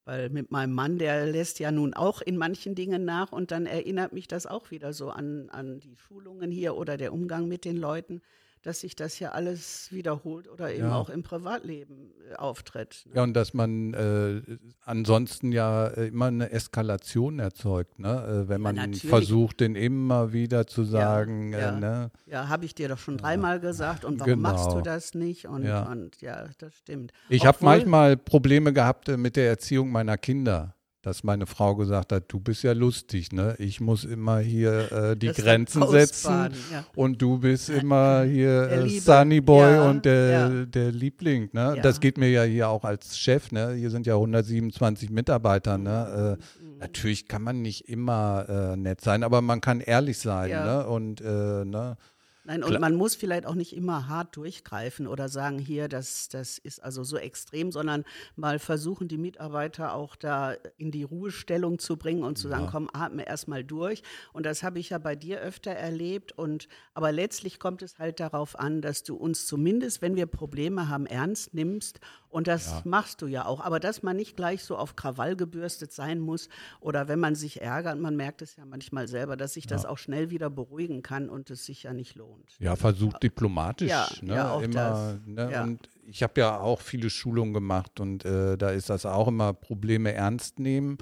weil 0.04 0.30
mit 0.30 0.50
meinem 0.50 0.72
Mann, 0.72 0.98
der 0.98 1.26
lässt 1.26 1.60
ja 1.60 1.70
nun 1.70 1.94
auch 1.94 2.22
in 2.22 2.36
manchen 2.36 2.74
Dingen 2.74 3.04
nach 3.04 3.32
und 3.32 3.50
dann 3.50 3.66
erinnert 3.66 4.12
mich 4.12 4.26
das 4.26 4.46
auch 4.46 4.70
wieder 4.70 4.92
so 4.92 5.10
an, 5.10 5.50
an 5.50 5.78
die 5.78 5.96
Schulungen 5.96 6.50
hier 6.50 6.74
oder 6.74 6.96
der 6.96 7.12
Umgang 7.12 7.48
mit 7.48 7.64
den 7.64 7.76
Leuten, 7.76 8.22
dass 8.62 8.80
sich 8.80 8.96
das 8.96 9.18
ja 9.20 9.30
alles 9.30 9.92
wiederholt 9.92 10.48
oder 10.48 10.72
eben 10.72 10.88
Ja. 10.88 10.94
auch 10.96 11.08
im 11.08 11.22
Privatleben 11.22 12.10
äh, 12.30 12.34
auftritt. 12.34 13.04
ne? 13.06 13.12
Ja, 13.16 13.22
und 13.22 13.34
dass 13.34 13.54
man 13.54 13.94
äh, 13.94 14.42
ansonsten 14.84 15.52
ja 15.52 15.86
äh, 15.88 16.08
immer 16.08 16.26
eine 16.26 16.50
Eskalation 16.50 17.38
erzeugt, 17.38 17.98
ne? 17.98 18.44
Äh, 18.44 18.48
wenn 18.48 18.60
man 18.60 18.74
natürlich. 18.76 19.06
versucht, 19.06 19.60
den 19.60 19.76
immer 19.76 20.32
wieder 20.32 20.66
zu 20.66 20.84
sagen, 20.84 21.52
ja. 21.52 21.76
Äh, 21.76 21.80
ne? 21.80 22.10
Ja, 22.26 22.48
habe 22.48 22.64
ich 22.64 22.74
dir 22.74 22.88
doch 22.88 22.98
schon 22.98 23.18
dreimal 23.18 23.60
gesagt 23.60 24.04
und 24.04 24.18
warum 24.20 24.40
machst 24.40 24.66
du 24.66 24.70
Genau. 24.70 24.80
das 24.82 25.14
nicht? 25.14 25.46
Und 25.46 25.62
Ja. 25.62 25.84
ja, 25.84 25.92
und, 25.92 26.20
ja 26.20 26.48
das 26.58 26.74
stimmt. 26.74 27.12
Ich 27.28 27.46
habe 27.46 27.58
manchmal 27.60 28.16
Probleme 28.16 28.72
gehabt 28.72 29.08
äh, 29.08 29.16
mit 29.16 29.36
der 29.36 29.48
Erziehung 29.48 29.90
meiner 29.90 30.16
Kinder. 30.18 30.74
Dass 31.06 31.22
meine 31.22 31.46
Frau 31.46 31.76
gesagt 31.76 32.10
hat, 32.10 32.24
du 32.26 32.40
bist 32.40 32.64
ja 32.64 32.72
lustig, 32.72 33.30
ne? 33.30 33.54
Ich 33.60 33.80
muss 33.80 34.02
immer 34.02 34.40
hier 34.40 34.90
äh, 34.90 35.16
die 35.16 35.28
Das 35.28 35.36
Grenzen 35.36 35.86
setzen 35.86 36.48
ja. 36.72 36.84
und 36.96 37.22
du 37.22 37.38
bist 37.38 37.70
immer 37.70 38.24
hier 38.24 38.68
äh. 38.72 38.88
Sunny 38.98 39.40
Boy 39.40 39.70
Ja, 39.70 39.88
und 39.88 40.04
der, 40.04 40.30
ja. 40.30 40.64
der 40.64 40.90
Liebling, 40.90 41.48
ne? 41.52 41.78
Das 41.80 42.00
geht 42.00 42.18
mir 42.18 42.28
ja 42.30 42.42
hier 42.42 42.68
auch 42.68 42.82
als 42.82 43.16
Chef, 43.16 43.52
ne? 43.52 43.74
Hier 43.74 43.90
sind 43.90 44.04
ja 44.04 44.14
127 44.14 45.10
Mitarbeiter, 45.10 45.78
ne? 45.78 46.38
Mhm. 46.60 46.66
Äh, 46.72 46.78
natürlich 46.80 47.28
kann 47.28 47.42
man 47.42 47.62
nicht 47.62 47.88
immer 47.88 48.44
äh, 48.48 48.76
nett 48.76 49.00
sein, 49.00 49.22
aber 49.22 49.42
man 49.42 49.60
kann 49.60 49.78
ehrlich 49.78 50.18
sein, 50.18 50.50
ne? 50.50 50.88
Und 50.88 51.20
äh, 51.20 51.64
ne? 51.64 51.98
Nein, 52.46 52.62
und 52.62 52.70
Klar. 52.70 52.80
man 52.80 52.94
muss 52.94 53.16
vielleicht 53.16 53.44
auch 53.44 53.56
nicht 53.56 53.74
immer 53.74 54.06
hart 54.06 54.36
durchgreifen 54.36 55.08
oder 55.08 55.28
sagen, 55.28 55.58
hier, 55.58 55.88
das, 55.88 56.28
das 56.28 56.58
ist 56.58 56.80
also 56.80 57.02
so 57.02 57.16
extrem, 57.16 57.72
sondern 57.72 58.04
mal 58.36 58.60
versuchen, 58.60 59.08
die 59.08 59.18
Mitarbeiter 59.18 59.94
auch 59.94 60.14
da 60.14 60.54
in 60.76 60.92
die 60.92 61.02
Ruhestellung 61.02 61.80
zu 61.80 61.96
bringen 61.96 62.22
und 62.22 62.38
zu 62.38 62.48
sagen, 62.48 62.68
komm, 62.70 62.88
atme 62.92 63.26
erstmal 63.26 63.64
durch. 63.64 64.04
Und 64.32 64.46
das 64.46 64.62
habe 64.62 64.78
ich 64.78 64.90
ja 64.90 64.98
bei 64.98 65.16
dir 65.16 65.40
öfter 65.40 65.72
erlebt. 65.72 66.30
Und 66.38 66.68
aber 66.94 67.10
letztlich 67.10 67.58
kommt 67.58 67.82
es 67.82 67.98
halt 67.98 68.20
darauf 68.20 68.56
an, 68.56 68.80
dass 68.80 69.02
du 69.02 69.16
uns 69.16 69.46
zumindest, 69.46 70.00
wenn 70.00 70.14
wir 70.14 70.26
Probleme 70.26 70.88
haben, 70.88 71.06
ernst 71.06 71.52
nimmst. 71.52 71.98
Und 72.36 72.48
das 72.48 72.84
machst 72.84 73.22
du 73.22 73.28
ja 73.28 73.46
auch. 73.46 73.60
Aber 73.60 73.80
dass 73.80 74.02
man 74.02 74.14
nicht 74.14 74.36
gleich 74.36 74.62
so 74.62 74.76
auf 74.76 74.94
Krawall 74.94 75.36
gebürstet 75.36 75.90
sein 75.90 76.18
muss 76.20 76.50
oder 76.80 77.08
wenn 77.08 77.18
man 77.18 77.34
sich 77.34 77.62
ärgert, 77.62 77.98
man 77.98 78.14
merkt 78.14 78.42
es 78.42 78.56
ja 78.56 78.66
manchmal 78.66 79.08
selber, 79.08 79.38
dass 79.38 79.54
sich 79.54 79.66
das 79.66 79.86
auch 79.86 79.96
schnell 79.96 80.28
wieder 80.28 80.50
beruhigen 80.50 81.00
kann 81.02 81.30
und 81.30 81.48
es 81.48 81.64
sich 81.64 81.84
ja 81.84 81.94
nicht 81.94 82.14
lohnt. 82.14 82.44
Ja, 82.58 82.76
versucht 82.76 83.22
diplomatisch, 83.22 83.88
Ja, 83.88 84.06
ne? 84.20 84.34
ja, 84.34 84.50
auch 84.52 84.60
immer, 84.60 84.74
das. 84.74 85.16
Ne? 85.24 85.48
Ja. 85.50 85.62
Und 85.62 85.88
ich 86.06 86.22
habe 86.22 86.38
ja 86.38 86.60
auch 86.60 86.82
viele 86.82 87.08
Schulungen 87.08 87.54
gemacht 87.54 88.00
und 88.00 88.26
äh, 88.26 88.58
da 88.58 88.68
ist 88.68 88.90
das 88.90 89.06
auch 89.06 89.28
immer 89.28 89.54
Probleme 89.54 90.12
ernst 90.12 90.58
nehmen. 90.58 90.98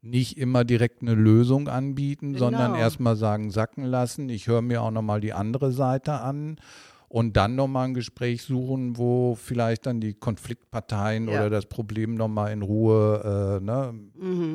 Nicht 0.00 0.38
immer 0.38 0.64
direkt 0.64 1.02
eine 1.02 1.14
Lösung 1.14 1.68
anbieten, 1.68 2.34
sondern 2.38 2.72
Genau. 2.72 2.82
erstmal 2.82 3.16
sagen, 3.16 3.50
sacken 3.50 3.84
lassen. 3.84 4.30
Ich 4.30 4.46
höre 4.46 4.62
mir 4.62 4.80
auch 4.80 4.90
nochmal 4.90 5.20
die 5.20 5.34
andere 5.34 5.70
Seite 5.70 6.14
an 6.14 6.56
und 7.12 7.36
dann 7.36 7.56
nochmal 7.56 7.88
ein 7.88 7.94
Gespräch 7.94 8.42
suchen, 8.42 8.96
wo 8.96 9.34
vielleicht 9.34 9.84
dann 9.84 10.00
die 10.00 10.14
Konfliktparteien 10.14 11.28
Ja. 11.28 11.34
oder 11.40 11.50
das 11.50 11.66
Problem 11.66 12.14
nochmal 12.14 12.52
in 12.52 12.62
Ruhe, 12.62 13.58
äh, 13.60 13.62
ne, 13.62 13.92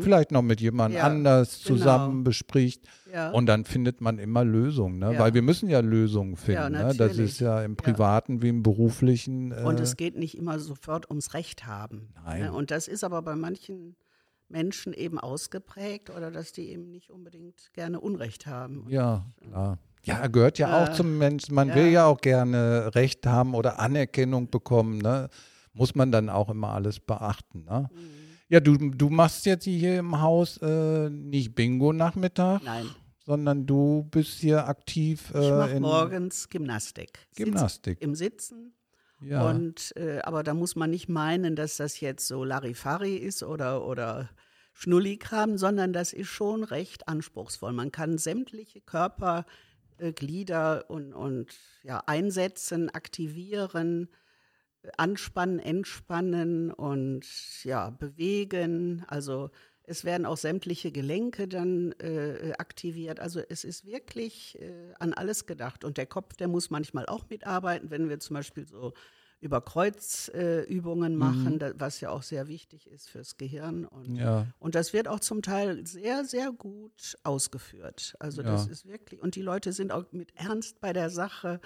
vielleicht 0.01 0.31
noch 0.31 0.41
mit 0.41 0.59
jemand 0.59 0.95
Ja, 0.95 1.03
anders 1.03 1.63
genau. 1.63 1.77
zusammen 1.77 2.23
bespricht. 2.23 2.87
Ja. 3.13 3.29
Und 3.29 3.45
dann 3.45 3.63
findet 3.63 4.01
man 4.01 4.17
immer 4.17 4.43
Lösungen, 4.43 4.97
ne? 4.97 5.13
Weil 5.19 5.35
wir 5.35 5.43
müssen 5.43 5.69
ja 5.69 5.81
Lösungen 5.81 6.35
finden. 6.35 6.71
Ne? 6.73 6.93
Das 6.97 7.17
ist 7.19 7.39
ja 7.39 7.61
im 7.61 7.75
privaten 7.75 8.41
wie 8.41 8.49
im 8.49 8.63
beruflichen. 8.63 9.51
Äh, 9.51 9.61
Und 9.63 9.79
es 9.79 9.95
geht 9.95 10.17
nicht 10.17 10.35
immer 10.35 10.57
sofort 10.59 11.09
ums 11.11 11.35
Recht 11.35 11.67
haben. 11.67 12.09
Nein. 12.25 12.41
Ne? 12.41 12.53
Und 12.53 12.71
das 12.71 12.87
ist 12.87 13.03
aber 13.03 13.21
bei 13.21 13.35
manchen 13.35 13.95
Menschen 14.49 14.93
eben 14.93 15.19
ausgeprägt 15.19 16.09
oder 16.09 16.31
dass 16.31 16.53
die 16.53 16.69
eben 16.69 16.89
nicht 16.89 17.11
unbedingt 17.11 17.71
gerne 17.73 17.99
Unrecht 17.99 18.47
haben. 18.47 18.85
ja, 18.89 19.25
klar. 19.41 19.77
Ja, 20.03 20.27
gehört 20.27 20.57
ja 20.59 20.83
auch 20.83 20.89
Äh, 20.89 20.93
zum 20.93 21.17
Menschen. 21.17 21.53
Man 21.55 21.69
ja. 21.69 21.75
will 21.75 21.87
ja 21.87 22.05
auch 22.05 22.21
gerne 22.21 22.93
Recht 22.95 23.25
haben 23.25 23.53
oder 23.55 23.79
Anerkennung 23.79 24.49
bekommen. 24.49 24.99
Ne? 24.99 25.29
Muss 25.73 25.95
man 25.95 26.11
dann 26.11 26.29
auch 26.29 26.49
immer 26.49 26.69
alles 26.73 26.99
beachten. 26.99 27.65
Ne? 27.65 27.89
Mhm. 27.93 27.99
Ja, 28.49 28.59
du, 28.61 28.77
du 28.77 29.09
machst 29.09 29.45
jetzt 29.45 29.65
hier 29.65 29.99
im 29.99 30.21
Haus 30.21 30.57
äh, 30.61 31.09
nicht 31.09 31.53
Bingo-Nachmittag, 31.55 32.61
Nein, 32.63 32.85
sondern 33.25 33.65
du 33.65 34.07
bist 34.09 34.39
hier 34.39 34.65
aktiv 34.67 35.31
ich 35.31 35.35
äh, 35.45 35.51
mache 35.51 35.71
in 35.71 35.81
morgens 35.81 36.47
Gymnastik. 36.47 37.19
Sitz- 37.31 37.35
Gymnastik. 37.43 38.01
Im 38.01 38.15
Sitzen. 38.15 38.73
Ja. 39.19 39.49
Und, 39.49 39.93
äh, 39.97 40.19
aber 40.19 40.43
da 40.43 40.53
muss 40.53 40.75
man 40.77 40.91
nicht 40.91 41.09
meinen, 41.09 41.55
dass 41.57 41.75
das 41.77 41.99
jetzt 41.99 42.27
so 42.27 42.45
Larifari 42.45 43.15
ist 43.17 43.43
oder, 43.43 43.85
oder 43.85 44.29
Schnullikram, 44.73 45.57
sondern 45.57 45.91
das 45.91 46.13
ist 46.13 46.27
schon 46.27 46.63
recht 46.63 47.07
anspruchsvoll. 47.09 47.73
Man 47.73 47.91
kann 47.91 48.17
sämtliche 48.19 48.79
Körperglieder 49.97 50.89
und, 50.89 51.13
und 51.13 51.47
ja, 51.83 52.03
einsetzen, 52.05 52.89
aktivieren, 52.89 54.09
äh, 54.83 54.89
anspannen, 54.97 55.59
entspannen 55.59 56.71
und 56.71 57.25
ja, 57.63 57.89
bewegen. 57.89 59.03
Also 59.07 59.49
es 59.83 60.05
werden 60.05 60.25
auch 60.25 60.37
sämtliche 60.37 60.91
Gelenke 60.91 61.47
dann 61.47 61.93
äh, 61.93 62.53
aktiviert. 62.57 63.19
Also 63.19 63.41
es 63.47 63.63
ist 63.63 63.85
wirklich 63.85 64.59
äh, 64.61 64.93
an 64.99 65.13
alles 65.13 65.45
gedacht. 65.45 65.83
Und 65.83 65.97
der 65.97 66.05
Kopf, 66.05 66.35
der 66.35 66.47
muss 66.47 66.69
manchmal 66.69 67.05
auch 67.07 67.29
mitarbeiten, 67.29 67.89
wenn 67.89 68.09
wir 68.09 68.19
zum 68.19 68.35
Beispiel 68.35 68.67
so 68.67 68.93
über 69.39 69.61
Kreuzübungen 69.61 71.13
äh, 71.13 71.15
machen, 71.15 71.59
da, 71.59 71.71
was 71.77 72.01
ja 72.01 72.09
auch 72.09 72.23
sehr 72.23 72.47
wichtig 72.47 72.87
ist 72.87 73.09
fürs 73.09 73.37
Gehirn. 73.37 73.85
Und, 73.85 74.15
Ja. 74.15 74.47
und 74.59 74.75
das 74.75 74.93
wird 74.93 75.07
auch 75.07 75.19
zum 75.19 75.41
Teil 75.41 75.85
sehr, 75.85 76.25
sehr 76.25 76.51
gut 76.51 77.15
ausgeführt. 77.23 78.15
Also 78.19 78.41
das 78.41 78.65
Ja. 78.65 78.71
ist 78.71 78.87
wirklich, 78.87 79.21
und 79.21 79.35
die 79.35 79.41
Leute 79.41 79.73
sind 79.73 79.91
auch 79.91 80.05
mit 80.11 80.35
Ernst 80.35 80.79
bei 80.81 80.93
der 80.93 81.09
Sache. 81.09 81.59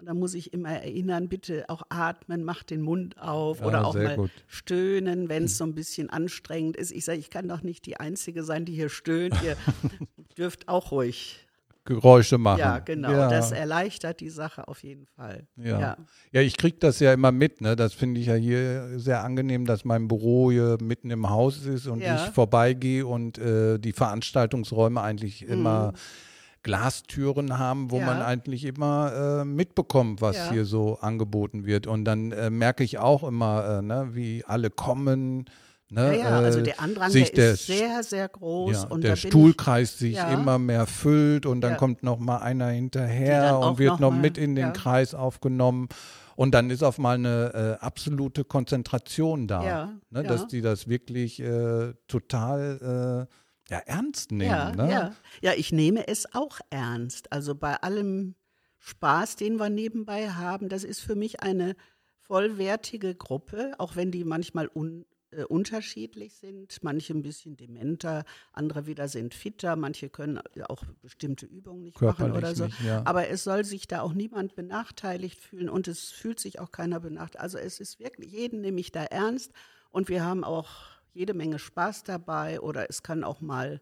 Und 0.00 0.06
da 0.06 0.14
muss 0.14 0.32
ich 0.34 0.52
immer 0.52 0.70
erinnern, 0.70 1.28
bitte 1.28 1.64
auch 1.68 1.82
atmen, 1.88 2.44
mach 2.44 2.62
den 2.62 2.80
Mund 2.82 3.18
auf 3.20 3.58
Ja, 3.60 3.66
oder 3.66 3.84
auch 3.84 3.94
mal 3.94 4.14
gut. 4.14 4.30
stöhnen, 4.46 5.28
wenn 5.28 5.44
es 5.44 5.58
so 5.58 5.64
ein 5.64 5.74
bisschen 5.74 6.08
anstrengend 6.08 6.76
ist. 6.76 6.92
Ich 6.92 7.04
sage, 7.04 7.18
ich 7.18 7.30
kann 7.30 7.48
doch 7.48 7.62
nicht 7.62 7.84
die 7.84 7.96
Einzige 7.98 8.44
sein, 8.44 8.64
die 8.64 8.74
hier 8.74 8.90
stöhnt. 8.90 9.34
Ihr 9.42 9.56
dürft 10.38 10.68
auch 10.68 10.92
ruhig. 10.92 11.47
Geräusche 11.88 12.36
machen. 12.38 12.58
Ja, 12.60 12.78
genau. 12.80 13.10
Ja. 13.10 13.28
Das 13.28 13.50
erleichtert 13.50 14.20
die 14.20 14.28
Sache 14.30 14.68
auf 14.68 14.82
jeden 14.82 15.06
Fall. 15.06 15.46
Ja. 15.56 15.80
ja. 15.80 15.96
Ja, 16.32 16.40
ich 16.42 16.56
kriege 16.58 16.76
das 16.78 17.00
ja 17.00 17.12
immer 17.14 17.32
mit. 17.32 17.60
Ne? 17.60 17.74
Das 17.76 17.94
finde 17.94 18.20
ich 18.20 18.26
ja 18.26 18.34
hier 18.34 18.98
sehr 19.00 19.24
angenehm, 19.24 19.64
dass 19.64 19.84
mein 19.84 20.06
Büro 20.06 20.50
hier 20.50 20.76
mitten 20.82 21.10
im 21.10 21.28
Haus 21.30 21.64
ist 21.64 21.86
und 21.86 22.00
Ja. 22.00 22.14
ich 22.16 22.30
vorbeigehe 22.32 23.06
und 23.06 23.38
äh, 23.38 23.78
die 23.78 23.92
Veranstaltungsräume 23.92 25.00
eigentlich 25.00 25.42
immer 25.48 25.94
Glastüren 26.62 27.58
haben, 27.58 27.90
wo 27.90 27.96
Mhm. 27.96 28.00
Ja. 28.00 28.06
man 28.06 28.22
eigentlich 28.22 28.64
immer 28.64 29.40
äh, 29.40 29.44
mitbekommt, 29.44 30.20
was 30.20 30.36
Ja. 30.36 30.50
hier 30.50 30.64
so 30.64 30.98
angeboten 31.00 31.64
wird. 31.64 31.86
Und 31.86 32.04
dann 32.04 32.32
äh, 32.32 32.50
merke 32.50 32.84
ich 32.84 32.98
auch 32.98 33.22
immer, 33.26 33.78
äh, 33.78 33.82
ne, 33.82 34.08
wie 34.12 34.44
alle 34.44 34.68
kommen. 34.70 35.44
Ne, 35.90 36.18
Ja, 36.18 36.28
ja, 36.30 36.38
also 36.40 36.58
äh, 36.58 36.62
der 36.64 36.80
Andrang, 36.80 37.10
sich 37.10 37.32
der 37.32 37.52
ist 37.52 37.66
sehr, 37.66 38.02
sehr 38.02 38.28
groß. 38.28 38.72
ja, 38.82 38.88
und 38.88 39.02
der 39.04 39.16
Stuhlkreis 39.16 39.98
sich 39.98 40.16
Ja. 40.16 40.30
immer 40.32 40.58
mehr 40.58 40.86
füllt 40.86 41.46
und 41.46 41.62
dann 41.62 41.72
Ja. 41.72 41.76
kommt 41.78 42.02
noch 42.02 42.18
mal 42.18 42.38
einer 42.38 42.68
hinterher 42.68 43.58
und 43.58 43.78
wird 43.78 43.98
noch 44.00 44.10
mal- 44.10 44.20
mit 44.20 44.36
in 44.36 44.54
den. 44.54 44.72
Kreis 44.74 45.14
aufgenommen. 45.14 45.88
Und 46.36 46.52
dann 46.52 46.70
ist 46.70 46.82
auf 46.84 46.98
mal 46.98 47.14
eine 47.16 47.78
äh, 47.80 47.84
absolute 47.84 48.44
Konzentration 48.44 49.48
da, 49.48 49.90
ne, 50.10 50.22
dass 50.22 50.46
die 50.46 50.60
das 50.60 50.86
wirklich 50.88 51.40
äh, 51.40 51.94
total 52.06 53.26
äh, 53.70 53.72
ja, 53.74 53.78
ernst 53.86 54.30
nehmen. 54.30 54.50
Ja, 54.50 54.70
ne? 54.72 54.90
ja. 54.90 55.12
ja, 55.42 55.52
ich 55.56 55.72
nehme 55.72 56.06
es 56.06 56.32
auch 56.34 56.58
ernst. 56.70 57.32
Also 57.32 57.54
bei 57.54 57.74
allem 57.76 58.34
Spaß, 58.78 59.36
den 59.36 59.56
wir 59.58 59.68
nebenbei 59.70 60.28
haben, 60.30 60.68
das 60.68 60.84
ist 60.84 61.00
für 61.00 61.16
mich 61.16 61.42
eine 61.42 61.74
vollwertige 62.22 63.14
Gruppe, 63.14 63.72
auch 63.78 63.96
wenn 63.96 64.10
die 64.10 64.24
manchmal 64.24 64.68
un, 64.72 65.04
äh, 65.30 65.44
unterschiedlich 65.44 66.34
sind. 66.34 66.82
Manche 66.82 67.12
ein 67.12 67.22
bisschen 67.22 67.56
dementer, 67.56 68.24
andere 68.52 68.86
wieder 68.86 69.08
sind 69.08 69.34
fitter, 69.34 69.76
manche 69.76 70.08
können 70.08 70.40
auch 70.68 70.82
bestimmte 71.02 71.46
Übungen 71.46 71.82
nicht 71.82 72.00
machen 72.00 72.16
Körperlich 72.16 72.38
oder 72.38 72.54
so. 72.54 72.64
nicht, 72.64 72.80
ja. 72.80 73.02
Aber 73.04 73.28
es 73.28 73.44
soll 73.44 73.64
sich 73.64 73.86
da 73.86 74.00
auch 74.00 74.14
niemand 74.14 74.54
benachteiligt 74.54 75.40
fühlen 75.40 75.68
und 75.68 75.86
es 75.88 76.10
fühlt 76.10 76.40
sich 76.40 76.60
auch 76.60 76.70
keiner 76.70 77.00
benachteiligt. 77.00 77.40
Also 77.40 77.58
es 77.58 77.78
ist 77.78 78.00
wirklich, 78.00 78.32
jeden 78.32 78.60
nehme 78.62 78.80
ich 78.80 78.90
da 78.90 79.04
ernst 79.04 79.52
und 79.90 80.08
wir 80.08 80.24
haben 80.24 80.44
auch 80.44 80.70
jede 81.12 81.34
Menge 81.34 81.58
Spaß 81.58 82.04
dabei 82.04 82.60
oder 82.60 82.88
es 82.88 83.02
kann 83.02 83.24
auch 83.24 83.40
mal 83.40 83.80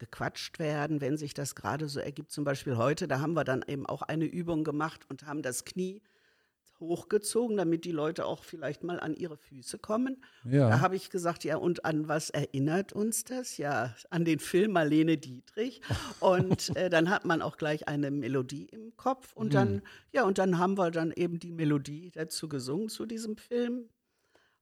gequatscht 0.00 0.58
werden, 0.58 1.00
wenn 1.00 1.16
sich 1.16 1.34
das 1.34 1.54
gerade 1.54 1.88
so 1.88 2.00
ergibt. 2.00 2.32
Zum 2.32 2.42
Beispiel 2.42 2.76
heute, 2.76 3.06
da 3.06 3.20
haben 3.20 3.34
wir 3.34 3.44
dann 3.44 3.62
eben 3.68 3.86
auch 3.86 4.02
eine 4.02 4.24
Übung 4.24 4.64
gemacht 4.64 5.06
und 5.08 5.26
haben 5.26 5.42
das 5.42 5.64
Knie 5.64 6.02
hochgezogen, 6.80 7.56
damit 7.56 7.84
die 7.84 7.92
Leute 7.92 8.24
auch 8.26 8.42
vielleicht 8.42 8.82
mal 8.82 8.98
an 8.98 9.14
ihre 9.14 9.36
Füße 9.36 9.78
kommen. 9.78 10.24
Ja. 10.44 10.68
Da 10.68 10.80
habe 10.80 10.96
ich 10.96 11.10
gesagt, 11.10 11.44
ja, 11.44 11.56
und 11.56 11.84
an 11.84 12.08
was 12.08 12.30
erinnert 12.30 12.92
uns 12.92 13.24
das? 13.24 13.58
Ja, 13.58 13.94
an 14.10 14.24
den 14.24 14.38
Film 14.40 14.72
Marlene 14.72 15.18
Dietrich. 15.18 15.80
Und 16.20 16.74
äh, 16.76 16.90
dann 16.90 17.10
hat 17.10 17.24
man 17.24 17.42
auch 17.42 17.56
gleich 17.56 17.86
eine 17.86 18.10
Melodie 18.10 18.66
im 18.66 18.96
Kopf. 18.96 19.32
Und 19.34 19.54
dann, 19.54 19.68
Hm. 19.76 19.82
ja, 20.12 20.24
und 20.24 20.38
dann 20.38 20.58
haben 20.58 20.76
wir 20.78 20.90
dann 20.90 21.12
eben 21.12 21.38
die 21.38 21.52
Melodie 21.52 22.10
dazu 22.10 22.48
gesungen 22.48 22.88
zu 22.88 23.06
diesem 23.06 23.36
Film. 23.36 23.88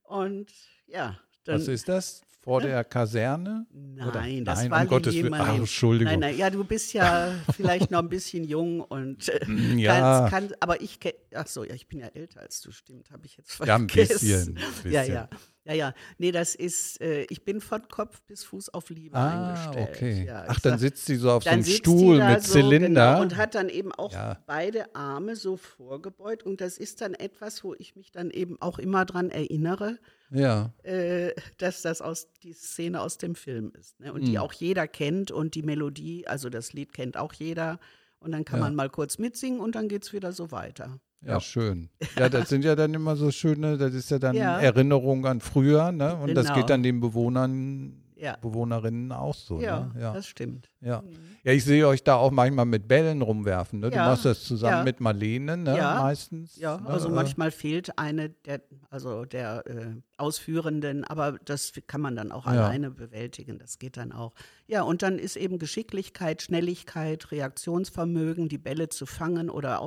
Und 0.03 0.53
ja, 0.87 1.19
dann. 1.49 1.61
Was 1.61 1.69
ist 1.69 1.89
das? 1.89 2.23
Vor 2.41 2.63
der 2.63 2.83
Kaserne? 2.85 3.67
Oder- 3.97 4.21
Nein, 4.21 4.45
das 4.45 4.61
Nein, 4.61 4.71
war 4.71 4.81
um 4.83 4.89
Gottes 4.89 5.15
Willen. 5.15 5.35
Ach, 5.35 5.55
Entschuldigung. 5.55 6.13
Nein, 6.13 6.21
nein, 6.21 6.39
ja, 6.39 6.49
du 6.49 6.65
bist 6.65 6.95
ja 6.95 7.35
vielleicht 7.55 7.91
noch 7.91 7.99
ein 7.99 8.09
bisschen 8.09 8.45
jung 8.45 8.81
und 8.81 9.29
äh, 9.29 9.45
ja. 9.77 10.29
kannst, 10.31 10.31
kann, 10.51 10.57
aber 10.61 10.81
ich 10.81 10.99
ach 11.35 11.47
so, 11.47 11.65
ja, 11.65 11.75
ich 11.75 11.89
bin 11.89 11.99
ja 11.99 12.07
älter 12.07 12.41
als 12.41 12.63
du, 12.63 12.71
stimmt, 12.73 13.11
habe 13.11 13.27
ich 13.27 13.37
jetzt 13.37 13.53
vergessen. 13.53 13.69
Ja, 13.69 13.77
ein 13.77 14.09
bisschen, 14.09 14.49
ein 14.49 14.55
bisschen. 14.83 14.93
Ja, 14.93 15.03
ja, 15.03 15.29
ja, 15.69 15.75
ja. 15.75 15.95
Nee, 16.19 16.33
das 16.33 16.55
ist, 16.55 17.01
äh, 17.01 17.27
ich 17.31 17.45
bin 17.45 17.61
von 17.61 17.87
Kopf 17.89 18.23
bis 18.23 18.43
Fuß 18.45 18.71
auf 18.71 18.91
Liebe 18.91 19.17
Ah, 19.17 19.51
eingestellt. 19.55 19.89
okay. 19.95 20.25
Ja, 20.27 20.45
Ach, 20.49 20.57
ich 20.57 20.63
dann 20.63 20.73
sag- 20.73 20.81
sitzt 20.81 21.07
sie 21.07 21.17
so 21.17 21.31
auf 21.31 21.45
so 21.45 21.51
einem 21.51 21.63
Stuhl 21.65 22.19
mit 22.25 22.43
so, 22.43 22.55
Zylinder. 22.55 22.89
Genau, 23.13 23.23
und 23.23 23.37
hat 23.37 23.55
dann 23.55 23.69
eben 23.69 23.93
auch 23.93 24.13
Ja. 24.13 24.43
beide 24.47 24.95
Arme 24.95 25.37
so 25.37 25.57
vorgebeugt. 25.57 26.43
Und 26.45 26.61
das 26.61 26.79
ist 26.79 27.01
dann 27.01 27.15
etwas, 27.15 27.63
wo 27.63 27.75
ich 27.79 27.95
mich 27.97 28.11
dann 28.11 28.31
eben 28.31 28.61
auch 28.61 28.79
immer 28.79 29.05
dran 29.05 29.31
erinnere, 29.31 29.99
ja. 30.31 30.73
äh, 30.83 31.33
dass 31.59 31.83
das 31.83 32.01
aus 32.03 32.29
die 32.43 32.53
Szene 32.55 33.01
aus 33.01 33.19
dem 33.19 33.35
Film 33.35 33.73
ist. 33.79 34.01
Ne? 34.01 34.13
Und 34.13 34.27
die 34.27 34.37
Hm. 34.37 34.43
auch 34.43 34.53
jeder 34.53 34.89
kennt 34.89 35.31
und 35.31 35.55
die 35.55 35.63
Melodie, 35.63 36.27
also 36.27 36.49
das 36.49 36.73
Lied 36.73 36.93
kennt 36.93 37.17
auch 37.17 37.33
jeder. 37.35 37.79
Und 38.21 38.33
dann 38.33 38.45
kann 38.45 38.59
man 38.59 38.75
mal 38.75 38.91
kurz 38.91 39.19
mitsingen 39.19 39.61
und 39.61 39.77
dann 39.77 39.87
geht 39.89 40.03
es 40.03 40.13
wieder 40.13 40.33
so 40.33 40.51
weiter. 40.51 40.99
Ja, 41.21 41.41
schön. 41.41 41.89
Ja, 42.17 42.29
das 42.29 42.49
sind 42.49 42.65
ja 42.65 42.77
dann 42.77 42.95
immer 42.95 43.17
so 43.17 43.31
schöne, 43.31 43.77
das 43.77 43.93
ist 43.95 44.11
ja 44.11 44.19
dann 44.19 44.37
Ja. 44.37 44.61
Erinnerungen 44.61 45.27
an 45.27 45.41
früher, 45.41 45.91
ne? 45.93 46.15
Und 46.17 46.35
das 46.35 46.47
Genau. 46.47 46.59
geht 46.59 46.71
dann 46.71 46.83
den 46.83 47.01
Bewohnern, 47.01 48.03
Ja, 48.21 48.37
Bewohnerinnen 48.41 49.13
auch 49.13 49.35
so, 49.35 49.61
ja, 49.61 49.91
ne? 49.95 50.01
Ja. 50.01 50.13
das 50.13 50.27
stimmt. 50.27 50.69
ja. 50.81 51.03
Ja, 51.45 51.53
ich 51.53 51.65
sehe 51.65 51.87
euch 51.87 52.03
da 52.03 52.17
auch 52.17 52.33
manchmal 52.33 52.67
mit 52.67 52.89
Bällen 52.89 53.23
rumwerfen, 53.23 53.79
ne? 53.81 53.91
Du 53.91 53.97
Ja, 53.97 54.07
machst 54.09 54.25
das 54.25 54.43
zusammen 54.45 54.79
ja. 54.79 54.85
mit 54.85 54.99
Marlene, 55.01 55.57
ne? 55.57 55.77
Ja, 55.77 56.01
Meistens. 56.03 56.57
Ja, 56.57 56.79
ne? 56.79 56.89
also 56.89 57.09
manchmal 57.11 57.51
fehlt 57.53 57.97
eine 57.99 58.31
der, 58.31 58.61
also 58.91 59.25
der 59.25 59.65
äh, 59.69 59.95
Ausführenden, 60.17 61.05
aber 61.05 61.39
das 61.45 61.73
kann 61.87 62.01
man 62.01 62.17
dann 62.17 62.33
auch 62.33 62.47
Ja. 62.47 62.53
alleine 62.53 62.91
bewältigen. 62.91 63.59
Das 63.61 63.79
geht 63.79 63.97
dann 63.97 64.11
auch. 64.13 64.35
Ja, 64.67 64.83
und 64.83 65.03
dann 65.03 65.19
ist 65.19 65.37
eben 65.37 65.59
Geschicklichkeit, 65.61 66.43
Schnelligkeit, 66.43 67.31
Reaktionsvermögen, 67.31 68.49
die 68.49 68.59
Bälle 68.59 68.89
zu 68.89 69.07
fangen 69.07 69.49
oder 69.49 69.81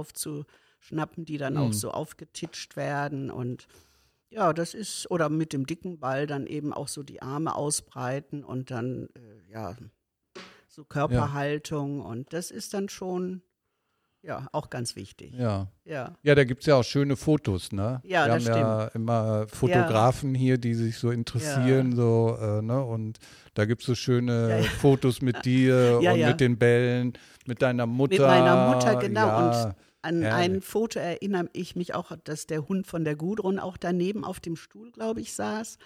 aufzuschnappen, 0.82 1.26
die 1.26 1.38
dann 1.38 1.54
Mhm. 1.54 1.60
auch 1.60 1.74
so 1.74 1.92
aufgetitscht 1.92 2.76
werden 2.76 3.32
und 3.32 3.68
ja, 4.30 4.54
das 4.54 4.74
ist, 4.74 5.12
oder 5.12 5.28
mit 5.28 5.52
dem 5.52 5.66
dicken 5.66 6.00
Ball 6.00 6.26
dann 6.26 6.48
eben 6.48 6.72
auch 6.74 6.88
so 6.88 7.04
die 7.04 7.22
Arme 7.22 7.54
ausbreiten 7.54 8.44
und 8.46 8.72
dann, 8.72 9.10
äh, 9.16 9.52
ja, 9.52 9.76
so 10.70 10.86
Körperhaltung 10.86 12.00
und 12.00 12.32
das 12.32 12.50
ist 12.50 12.74
dann 12.74 12.88
schon, 12.88 13.42
ja, 14.24 14.48
auch 14.54 14.70
ganz 14.70 14.96
wichtig. 14.96 15.34
Ja. 15.38 15.68
Ja. 15.84 16.16
Ja, 16.24 16.36
da 16.36 16.46
gibt 16.46 16.62
es 16.62 16.68
ja 16.68 16.76
auch 16.76 16.84
schöne 16.84 17.18
Fotos, 17.18 17.74
ne? 17.74 18.00
Ja, 18.06 18.26
Wir 18.28 18.36
das 18.36 18.50
haben 18.50 18.58
ja 18.62 18.86
immer 18.94 19.48
Fotografen 19.50 20.34
hier, 20.34 20.58
die 20.60 20.76
sich 20.76 20.98
so 20.98 21.10
interessieren, 21.12 21.94
so, 21.96 22.38
äh, 22.40 22.62
ne? 22.62 22.82
Und 22.86 23.18
da 23.56 23.66
gibt 23.66 23.82
es 23.82 23.88
so 23.88 23.96
schöne 23.96 24.50
Ja, 24.50 24.58
ja. 24.60 24.64
Fotos 24.64 25.22
mit 25.22 25.44
dir 25.46 26.00
Ja, 26.02 26.12
und 26.14 26.20
ja. 26.20 26.28
mit 26.30 26.40
den 26.40 26.58
Bällen, 26.58 27.14
mit 27.48 27.62
deiner 27.62 27.86
Mutter. 27.86 28.14
Mit 28.14 28.22
meiner 28.22 28.74
Mutter, 28.74 28.96
genau. 28.96 29.28
Ja, 29.28 29.66
Und 29.68 29.76
an 30.02 30.22
herrlich. 30.22 30.56
ein 30.56 30.62
Foto 30.62 31.00
erinnere 31.00 31.50
ich 31.54 31.76
mich 31.76 31.94
auch, 31.94 32.12
dass 32.24 32.48
der 32.48 32.68
Hund 32.68 32.88
von 32.88 33.04
der 33.04 33.16
Gudrun 33.16 33.60
auch 33.60 33.78
daneben 33.78 34.24
auf 34.24 34.40
dem 34.40 34.56
Stuhl, 34.56 34.92
glaube 34.92 35.22
ich, 35.22 35.34
saß. 35.34 35.78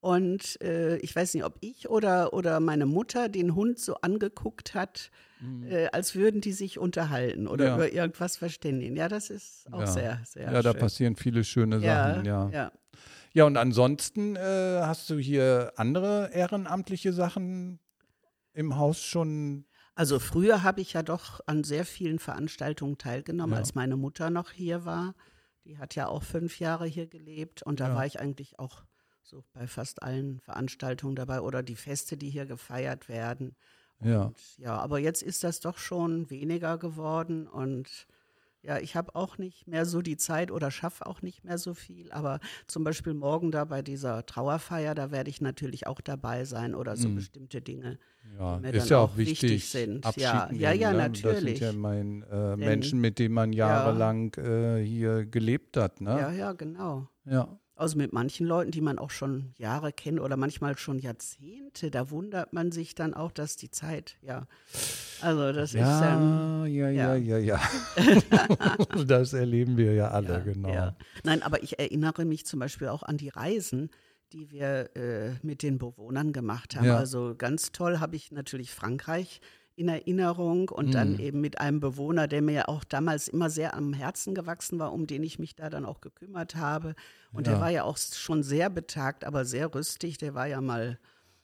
Und 0.00 0.60
äh, 0.60 0.98
ich 0.98 1.16
weiß 1.16 1.34
nicht, 1.34 1.44
ob 1.44 1.56
ich 1.60 1.88
oder, 1.88 2.32
oder 2.32 2.60
meine 2.60 2.86
Mutter 2.86 3.28
den 3.28 3.54
Hund 3.54 3.78
so 3.80 3.94
angeguckt 3.96 4.74
hat, 4.74 5.10
äh, 5.68 5.88
als 5.88 6.14
würden 6.14 6.40
die 6.40 6.52
sich 6.52 6.78
unterhalten 6.78 7.48
oder 7.48 7.64
Mhm. 7.64 7.68
Ja. 7.70 7.74
über 7.76 7.92
irgendwas 7.92 8.36
verständigen. 8.36 8.94
Ja, 8.96 9.08
das 9.08 9.30
ist 9.30 9.66
auch 9.72 9.80
Ja. 9.80 9.86
sehr, 9.86 10.20
sehr 10.24 10.52
ja, 10.52 10.62
da 10.62 10.72
schön. 10.72 10.80
passieren 10.80 11.16
viele 11.16 11.42
schöne 11.44 11.78
ja, 11.78 12.04
Sachen, 12.14 12.24
ja. 12.24 12.50
ja. 12.50 12.72
Ja, 13.32 13.44
und 13.44 13.56
ansonsten 13.56 14.36
äh, 14.36 14.40
hast 14.82 15.10
du 15.10 15.18
hier 15.18 15.72
andere 15.76 16.30
ehrenamtliche 16.32 17.12
Sachen 17.12 17.80
im 18.54 18.76
Haus 18.78 19.00
schon. 19.02 19.66
Also 19.98 20.18
früher 20.18 20.62
habe 20.62 20.82
ich 20.82 20.92
ja 20.92 21.02
doch 21.02 21.40
an 21.46 21.64
sehr 21.64 21.86
vielen 21.86 22.18
Veranstaltungen 22.18 22.98
teilgenommen, 22.98 23.54
Ja. 23.54 23.58
als 23.60 23.74
meine 23.74 23.96
Mutter 23.96 24.28
noch 24.28 24.50
hier 24.50 24.84
war. 24.84 25.14
Die 25.64 25.78
hat 25.78 25.94
ja 25.94 26.06
auch 26.06 26.22
fünf 26.22 26.60
Jahre 26.60 26.86
hier 26.86 27.06
gelebt 27.06 27.62
und 27.62 27.80
da 27.80 27.88
Ja. 27.88 27.94
war 27.94 28.04
ich 28.06 28.20
eigentlich 28.20 28.58
auch 28.58 28.84
so 29.22 29.42
bei 29.54 29.66
fast 29.66 30.02
allen 30.02 30.38
Veranstaltungen 30.40 31.16
dabei 31.16 31.40
oder 31.40 31.62
die 31.62 31.76
Feste, 31.76 32.18
die 32.18 32.28
hier 32.28 32.44
gefeiert 32.44 33.08
werden. 33.08 33.56
Ja. 34.00 34.24
Und 34.26 34.58
ja, 34.58 34.76
aber 34.76 34.98
jetzt 34.98 35.22
ist 35.22 35.42
das 35.42 35.60
doch 35.60 35.78
schon 35.78 36.28
weniger 36.28 36.76
geworden 36.76 37.48
und 37.48 38.06
ja, 38.66 38.78
ich 38.78 38.96
habe 38.96 39.14
auch 39.14 39.38
nicht 39.38 39.68
mehr 39.68 39.86
so 39.86 40.02
die 40.02 40.16
Zeit 40.16 40.50
oder 40.50 40.70
schaffe 40.70 41.06
auch 41.06 41.22
nicht 41.22 41.44
mehr 41.44 41.56
so 41.56 41.72
viel. 41.72 42.10
Aber 42.10 42.40
zum 42.66 42.82
Beispiel 42.84 43.14
morgen 43.14 43.50
da 43.52 43.64
bei 43.64 43.80
dieser 43.82 44.26
Trauerfeier, 44.26 44.94
da 44.94 45.10
werde 45.10 45.30
ich 45.30 45.40
natürlich 45.40 45.86
auch 45.86 46.00
dabei 46.00 46.44
sein 46.44 46.74
oder 46.74 46.96
so 46.96 47.08
Mhm. 47.08 47.14
bestimmte 47.14 47.60
Dinge. 47.62 47.98
Ja, 48.38 48.58
mir 48.58 48.70
ist 48.74 48.90
dann 48.90 48.98
ja 48.98 48.98
auch 48.98 49.16
wichtig 49.16 49.42
wichtig. 49.42 49.70
sind. 49.70 50.04
Abschied 50.04 50.22
Ja, 50.24 50.50
ja, 50.52 50.70
nehmen, 50.70 50.80
ja, 50.80 50.92
ne? 50.92 51.10
Das 51.10 51.20
sind 51.20 51.24
natürlich. 51.26 51.60
ja 51.60 51.72
mein, 51.72 52.22
äh, 52.24 52.56
Menschen, 52.56 53.00
mit 53.00 53.18
denen 53.20 53.34
man 53.34 53.52
jahrelang 53.52 54.34
äh, 54.34 54.82
hier 54.84 55.24
gelebt 55.26 55.76
hat. 55.76 56.00
Ne? 56.00 56.10
Ja, 56.10 56.32
ja, 56.32 56.52
genau. 56.52 57.08
ja. 57.24 57.58
Also 57.78 57.98
mit 57.98 58.14
manchen 58.14 58.46
Leuten, 58.46 58.70
die 58.70 58.80
man 58.80 58.98
auch 58.98 59.10
schon 59.10 59.52
Jahre 59.58 59.92
kennt 59.92 60.18
oder 60.18 60.38
manchmal 60.38 60.78
schon 60.78 60.98
Jahrzehnte, 60.98 61.90
da 61.90 62.10
wundert 62.10 62.54
man 62.54 62.72
sich 62.72 62.94
dann 62.94 63.12
auch, 63.12 63.30
dass 63.30 63.56
die 63.56 63.70
Zeit, 63.70 64.16
ja. 64.22 64.46
Also 65.20 65.52
das 65.52 65.74
ist 65.74 65.82
dann. 65.82 66.66
Ja, 66.72 66.88
ja, 66.88 67.14
ja, 67.14 67.14
ja. 67.16 67.38
ja, 67.38 67.58
ja. 67.58 67.60
das 69.06 69.34
erleben 69.34 69.76
wir 69.76 69.92
ja 69.92 70.08
alle, 70.08 70.28
Ja, 70.28 70.38
genau. 70.38 70.68
ja. 70.72 70.96
Nein, 71.22 71.42
aber 71.42 71.62
ich 71.62 71.78
erinnere 71.78 72.24
mich 72.24 72.46
zum 72.46 72.60
Beispiel 72.60 72.88
auch 72.88 73.02
an 73.02 73.18
die 73.18 73.28
Reisen, 73.28 73.90
die 74.32 74.50
wir 74.50 74.96
äh, 74.96 75.34
mit 75.42 75.62
den 75.62 75.76
Bewohnern 75.76 76.32
gemacht 76.32 76.76
haben. 76.76 76.86
Ja. 76.86 76.96
Also 76.96 77.34
ganz 77.36 77.72
toll 77.72 78.00
habe 78.00 78.16
ich 78.16 78.32
natürlich 78.32 78.72
Frankreich 78.72 79.42
in 79.76 79.88
Erinnerung 79.88 80.68
und 80.70 80.86
Mhm. 80.86 80.92
dann 80.92 81.18
eben 81.18 81.40
mit 81.40 81.60
einem 81.60 81.80
Bewohner, 81.80 82.26
der 82.28 82.42
mir 82.42 82.68
auch 82.68 82.82
damals 82.84 83.28
immer 83.28 83.50
sehr 83.50 83.74
am 83.74 83.92
Herzen 83.92 84.34
gewachsen 84.34 84.78
war, 84.78 84.92
um 84.92 85.06
den 85.06 85.22
ich 85.22 85.38
mich 85.38 85.54
da 85.54 85.68
dann 85.70 85.84
auch 85.84 86.00
gekümmert 86.00 86.54
habe. 86.56 86.94
Und 87.32 87.46
Ja. 87.46 87.52
der 87.52 87.60
war 87.60 87.70
ja 87.70 87.84
auch 87.84 87.98
schon 87.98 88.42
sehr 88.42 88.70
betagt, 88.70 89.24
aber 89.24 89.44
sehr 89.44 89.74
rüstig. 89.74 90.16
Der 90.18 90.34
war 90.34 90.46
ja 90.46 90.60
mal 90.60 90.98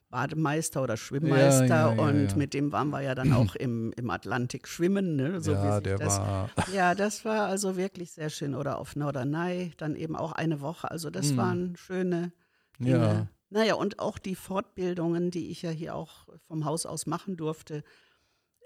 Bademeister 0.09 0.83
oder 0.83 0.97
Schwimmmeister 0.99 1.67
ja, 1.67 1.95
ja, 1.95 2.03
und 2.03 2.31
ja. 2.33 2.37
mit 2.37 2.53
dem 2.55 2.71
waren 2.73 2.91
wir 2.91 3.01
ja 3.01 3.15
dann 3.15 3.33
auch 3.33 3.55
im, 3.55 3.93
im 3.97 4.11
Atlantik 4.11 4.69
schwimmen. 4.69 5.17
Ne? 5.17 5.41
So 5.41 5.53
ja, 5.53 5.81
der 5.81 5.97
das 5.99 6.19
war. 6.19 6.51
ja, 6.73 6.95
das 6.95 7.25
war 7.25 7.47
also 7.47 7.77
wirklich 7.77 8.12
sehr 8.12 8.29
schön. 8.29 8.55
Oder 8.55 8.79
auf 8.79 8.95
Norderney, 8.95 9.73
dann 9.79 9.97
eben 9.97 10.15
auch 10.17 10.33
eine 10.33 10.61
Woche. 10.61 10.91
Also 10.91 11.09
das 11.11 11.33
Mhm. 11.33 11.37
waren 11.39 11.77
schöne 11.77 12.33
Dinge. 12.79 12.97
Ja. 12.99 13.27
Naja, 13.49 13.75
und 13.75 13.99
auch 14.01 14.19
die 14.19 14.35
Fortbildungen, 14.35 15.31
die 15.31 15.51
ich 15.51 15.62
ja 15.62 15.71
hier 15.71 15.95
auch 15.95 16.27
vom 16.47 16.65
Haus 16.67 16.85
aus 16.87 17.07
machen 17.07 17.37
durfte, 17.37 17.83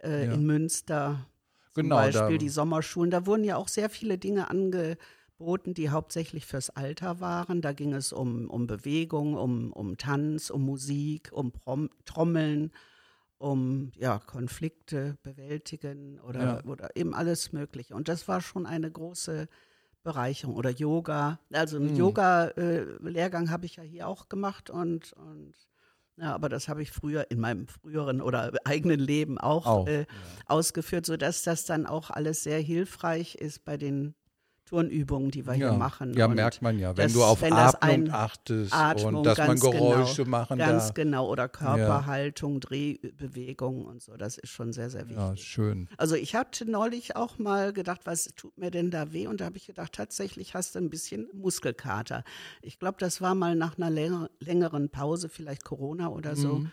äh, 0.03 0.27
Ja. 0.27 0.33
in 0.33 0.45
Münster. 0.47 1.27
Zum 1.75 1.85
Genau, 1.85 1.97
da- 1.97 2.03
Beispiel 2.03 2.39
die 2.39 2.49
Sommerschulen. 2.49 3.11
Da 3.11 3.27
wurden 3.27 3.45
ja 3.45 3.57
auch 3.57 3.69
sehr 3.69 3.91
viele 3.91 4.17
Dinge 4.19 4.49
angeboten, 4.51 5.75
die 5.75 5.91
hauptsächlich 5.91 6.47
fürs 6.47 6.71
Alter 6.71 7.21
waren. 7.21 7.61
Da 7.61 7.73
ging 7.73 7.93
es 7.93 8.13
um, 8.13 8.49
um 8.49 8.67
Bewegung, 8.67 9.35
um, 9.35 9.73
um 9.73 9.97
Tanz, 9.99 10.49
um 10.51 10.63
Musik, 10.63 11.29
um 11.33 11.53
Prom 11.53 11.91
Trommeln, 12.07 12.73
um 13.39 13.93
ja, 13.97 14.19
Konflikte 14.19 15.19
bewältigen 15.23 16.19
oder, 16.21 16.41
Ja. 16.43 16.65
oder 16.65 16.97
eben 16.97 17.15
alles 17.15 17.53
Mögliche. 17.53 17.95
Und 17.95 18.09
das 18.09 18.27
war 18.29 18.41
schon 18.41 18.65
eine 18.65 18.91
große 18.91 19.47
Bereicherung. 20.03 20.57
Oder 20.57 20.71
Yoga. 20.71 21.41
Also 21.53 21.77
einen 21.77 21.91
Mhm. 21.91 21.97
Yoga-Lehrgang 21.97 23.51
habe 23.51 23.67
ich 23.67 23.77
ja 23.77 23.83
hier 23.83 24.09
auch 24.09 24.29
gemacht 24.31 24.71
und, 24.71 25.13
und 25.15 25.53
ja, 26.19 26.35
aber 26.35 26.49
das 26.49 26.69
habe 26.69 26.83
ich 26.83 26.91
früher 26.91 27.31
in 27.31 27.41
meinem 27.41 27.67
früheren 27.67 28.21
oder 28.23 28.53
eigenen 28.65 29.01
Leben 29.01 29.39
auch, 29.39 29.67
Auch, 29.67 29.87
äh, 29.87 30.01
ja. 30.01 30.07
ausgeführt, 30.47 31.07
sodass 31.07 31.43
das 31.43 31.65
dann 31.65 31.87
auch 31.87 32.11
alles 32.11 32.43
sehr 32.43 32.59
hilfreich 32.61 33.35
ist 33.35 33.65
bei 33.65 33.77
den 33.77 34.15
Turnübungen, 34.67 35.31
die 35.31 35.47
wir 35.47 35.55
ja. 35.55 35.71
hier 35.71 35.79
machen. 35.79 36.13
ja, 36.15 36.27
Und 36.27 36.35
merkt 36.35 36.61
man 36.61 36.79
ja. 36.79 36.97
Wenn 36.97 37.05
das- 37.05 37.13
du 37.15 37.23
auf 37.23 37.41
wenn 37.41 37.53
Atmung 37.53 38.11
achtest 38.11 38.75
Atmung, 38.75 39.15
und 39.17 39.25
dass 39.27 39.39
man 39.39 39.57
genau. 39.59 39.71
Geräusche 39.71 40.25
machen 40.25 40.59
Ganz 40.59 40.87
darf. 40.87 40.95
genau. 40.95 41.29
Oder 41.31 41.49
Körperhaltung, 41.49 42.61
Drehbewegung 42.61 43.85
und 43.85 44.03
so. 44.03 44.17
Das 44.17 44.39
ist 44.39 44.51
schon 44.51 44.73
sehr, 44.73 44.91
sehr 44.91 45.09
wichtig. 45.09 45.17
Ja, 45.19 45.37
schön. 45.37 45.89
Also 45.97 46.17
ich 46.17 46.35
hatte 46.35 46.69
neulich 46.71 47.17
auch 47.17 47.39
mal 47.39 47.73
gedacht, 47.73 48.03
was 48.05 48.25
tut 48.37 48.59
mir 48.59 48.71
denn 48.71 48.91
da 48.91 49.13
weh? 49.13 49.27
Und 49.27 49.41
da 49.41 49.47
habe 49.47 49.57
ich 49.57 49.67
gedacht, 49.67 49.93
tatsächlich 49.93 50.55
hast 50.55 50.75
du 50.75 50.81
ein 50.81 50.91
bisschen 50.91 51.29
Muskelkater. 51.33 52.25
Ich 52.63 52.79
glaube, 52.79 52.97
das 52.99 53.21
war 53.21 53.35
mal 53.35 53.55
nach 53.55 53.77
einer 53.79 53.91
länger, 53.91 54.31
längeren 54.41 54.89
Pause, 54.91 55.29
vielleicht 55.29 55.65
Corona 55.65 56.09
oder 56.09 56.37
so. 56.37 56.57
Mhm. 56.57 56.73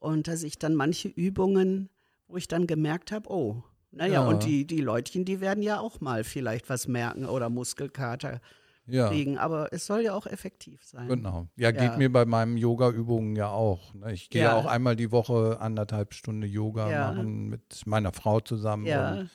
Und 0.00 0.28
dass 0.28 0.42
ich 0.42 0.58
dann 0.58 0.74
manche 0.74 1.08
Übungen, 1.08 1.88
wo 2.28 2.36
ich 2.36 2.48
dann 2.48 2.66
gemerkt 2.66 3.12
habe, 3.12 3.28
oh, 3.30 3.62
naja, 3.92 4.22
Ja. 4.22 4.26
und 4.26 4.44
die, 4.44 4.66
die 4.66 4.80
Leutchen, 4.80 5.24
die 5.24 5.40
werden 5.40 5.62
ja 5.62 5.78
auch 5.80 6.00
mal 6.00 6.24
vielleicht 6.24 6.68
was 6.68 6.88
merken 6.88 7.26
oder 7.26 7.48
Muskelkater 7.50 8.40
Ja. 8.86 9.08
kriegen. 9.08 9.38
Aber 9.38 9.72
es 9.72 9.86
soll 9.86 10.00
ja 10.00 10.14
auch 10.14 10.26
effektiv 10.26 10.82
sein. 10.84 11.06
Genau. 11.08 11.46
Ja, 11.56 11.70
geht 11.70 11.92
Ja. 11.92 11.96
mir 11.98 12.10
bei 12.12 12.24
meinen 12.24 12.56
Yoga-Übungen 12.56 13.36
ja 13.36 13.48
auch. 13.50 13.94
Ne? 13.94 14.12
Ich 14.12 14.28
gehe 14.30 14.42
Ja. 14.42 14.56
auch 14.56 14.66
einmal 14.66 14.96
die 14.96 15.12
Woche 15.12 15.58
anderthalb 15.60 16.14
Stunden 16.14 16.42
Yoga 16.42 16.88
machen 17.12 17.48
mit 17.48 17.86
meiner 17.86 18.12
Frau 18.12 18.40
zusammen. 18.40 18.86
Und 18.86 19.30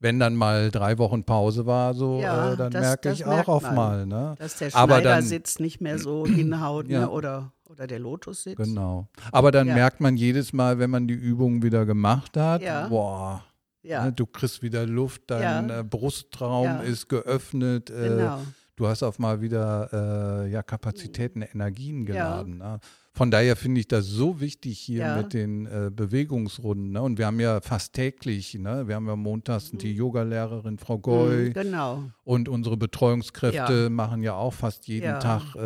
wenn 0.00 0.20
dann 0.20 0.34
mal 0.36 0.70
drei 0.70 0.98
Wochen 0.98 1.24
Pause 1.24 1.64
war, 1.64 1.94
so, 1.94 2.18
äh, 2.18 2.56
dann 2.56 2.70
das- 2.72 2.82
merke 2.82 3.08
das 3.08 3.20
ich 3.20 3.26
merkt 3.26 3.48
auch 3.48 3.62
man. 3.62 3.74
mal. 3.74 4.06
Ne? 4.06 4.34
Dass 4.38 4.58
der 4.58 4.74
Aber 4.74 4.94
dann- 4.96 5.02
Schneidersitz 5.22 5.60
nicht 5.60 5.80
mehr 5.80 5.98
so 5.98 6.26
hinhaut 6.26 6.88
ne? 6.88 7.08
oder, 7.08 7.52
oder 7.70 7.86
der 7.86 8.00
Lotussitz. 8.00 8.56
Genau. 8.58 9.08
Aber 9.32 9.50
dann 9.50 9.68
Ja. 9.68 9.74
merkt 9.74 10.00
man 10.00 10.16
jedes 10.18 10.52
Mal, 10.52 10.78
wenn 10.78 10.90
man 10.90 11.08
die 11.08 11.14
Übung 11.14 11.62
wieder 11.62 11.86
gemacht 11.86 12.36
hat, 12.36 12.60
Ja. 12.60 12.88
boah, 12.88 13.42
Ja, 13.84 14.04
ne, 14.06 14.12
du 14.12 14.26
kriegst 14.26 14.62
wieder 14.62 14.86
Luft, 14.86 15.22
dein 15.28 15.68
Ja. 15.68 15.80
äh, 15.80 15.84
Brustraum 15.84 16.64
Ja. 16.66 16.80
ist 16.80 17.08
geöffnet. 17.08 17.90
Äh, 17.90 18.08
genau. 18.08 18.40
du 18.76 18.86
hast 18.88 19.02
auf 19.02 19.18
mal 19.18 19.40
wieder 19.40 20.44
äh, 20.44 20.50
ja, 20.50 20.62
Kapazitäten, 20.62 21.42
Energien 21.42 22.04
geladen. 22.06 22.58
Ne? 22.58 22.80
Von 23.12 23.30
daher 23.30 23.54
finde 23.54 23.80
ich 23.80 23.86
das 23.86 24.06
so 24.06 24.40
wichtig 24.40 24.80
hier 24.80 25.00
Ja. 25.04 25.16
mit 25.18 25.32
den 25.34 25.66
äh, 25.66 25.90
Bewegungsrunden. 25.94 26.90
Ne? 26.92 27.02
Und 27.02 27.18
wir 27.18 27.26
haben 27.26 27.38
ja 27.38 27.60
fast 27.60 27.92
täglich, 27.92 28.54
ne? 28.54 28.88
wir 28.88 28.96
haben 28.96 29.06
ja 29.06 29.14
montags 29.14 29.70
die 29.70 29.92
Yogalehrerin 29.94 30.78
Frau 30.78 30.98
Goy 30.98 31.50
Mhm, 31.50 31.52
genau. 31.52 32.02
und 32.24 32.48
unsere 32.48 32.76
Betreuungskräfte 32.76 33.90
machen 33.90 34.22
ja 34.22 34.34
auch 34.34 34.52
fast 34.54 34.88
jeden 34.88 35.04
Ja. 35.04 35.18
Tag 35.20 35.54
äh, 35.54 35.58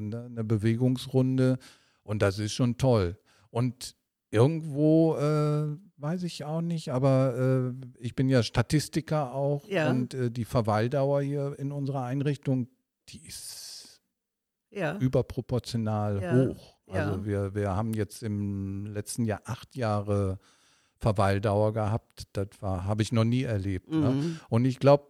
ne, 0.00 0.26
eine 0.30 0.44
Bewegungsrunde. 0.44 1.56
Und 2.02 2.20
das 2.20 2.38
ist 2.38 2.52
schon 2.52 2.76
toll. 2.76 3.16
Und 3.50 3.94
irgendwo 4.30 5.16
äh, 5.16 5.76
weiß 6.00 6.22
ich 6.24 6.44
auch 6.44 6.60
nicht, 6.62 6.90
aber 6.90 7.72
äh, 7.72 7.86
ich 7.98 8.14
bin 8.14 8.28
ja 8.28 8.42
Statistiker 8.42 9.32
auch 9.34 9.66
Ja. 9.68 9.90
und 9.90 10.14
äh, 10.14 10.30
die 10.30 10.44
Verweildauer 10.44 11.22
hier 11.22 11.54
in 11.58 11.72
unserer 11.72 12.04
Einrichtung, 12.04 12.68
die 13.08 13.26
ist 13.26 14.00
Ja. 14.70 14.96
überproportional 14.98 16.22
Ja. 16.22 16.32
hoch. 16.34 16.76
Also 16.88 17.24
wir, 17.24 17.54
wir 17.54 17.76
haben 17.76 17.94
jetzt 17.94 18.22
im 18.22 18.86
letzten 18.86 19.24
Jahr 19.24 19.42
acht 19.44 19.76
Jahre 19.76 20.38
Verweildauer 20.96 21.72
gehabt. 21.72 22.24
Das 22.32 22.48
war 22.60 22.84
habe 22.84 23.02
ich 23.02 23.12
noch 23.12 23.24
nie 23.24 23.42
erlebt. 23.44 23.90
Ne? 23.90 24.10
Mhm. 24.10 24.40
Und 24.48 24.64
ich 24.64 24.78
glaube, 24.80 25.04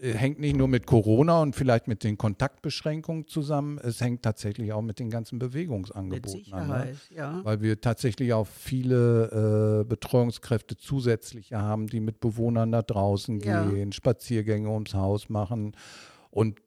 hängt 0.00 0.38
nicht 0.40 0.56
nur 0.56 0.68
mit 0.68 0.86
Corona 0.86 1.42
und 1.42 1.54
vielleicht 1.54 1.86
mit 1.88 2.04
den 2.04 2.16
Kontaktbeschränkungen 2.16 3.26
zusammen, 3.26 3.78
es 3.78 4.00
hängt 4.00 4.22
tatsächlich 4.22 4.72
auch 4.72 4.82
mit 4.82 4.98
den 4.98 5.10
ganzen 5.10 5.38
Bewegungsangeboten 5.38 6.52
an. 6.52 6.68
Ne? 6.68 6.96
Ja. 7.14 7.40
Weil 7.44 7.60
wir 7.60 7.80
tatsächlich 7.80 8.32
auch 8.32 8.46
viele 8.46 9.82
äh, 9.82 9.84
Betreuungskräfte 9.84 10.76
zusätzliche 10.76 11.58
haben, 11.60 11.86
die 11.86 12.00
mit 12.00 12.20
Bewohnern 12.20 12.72
da 12.72 12.82
draußen 12.82 13.40
Ja. 13.40 13.68
gehen, 13.68 13.92
Spaziergänge 13.92 14.70
ums 14.70 14.94
Haus 14.94 15.28
machen. 15.28 15.76
Und 16.30 16.60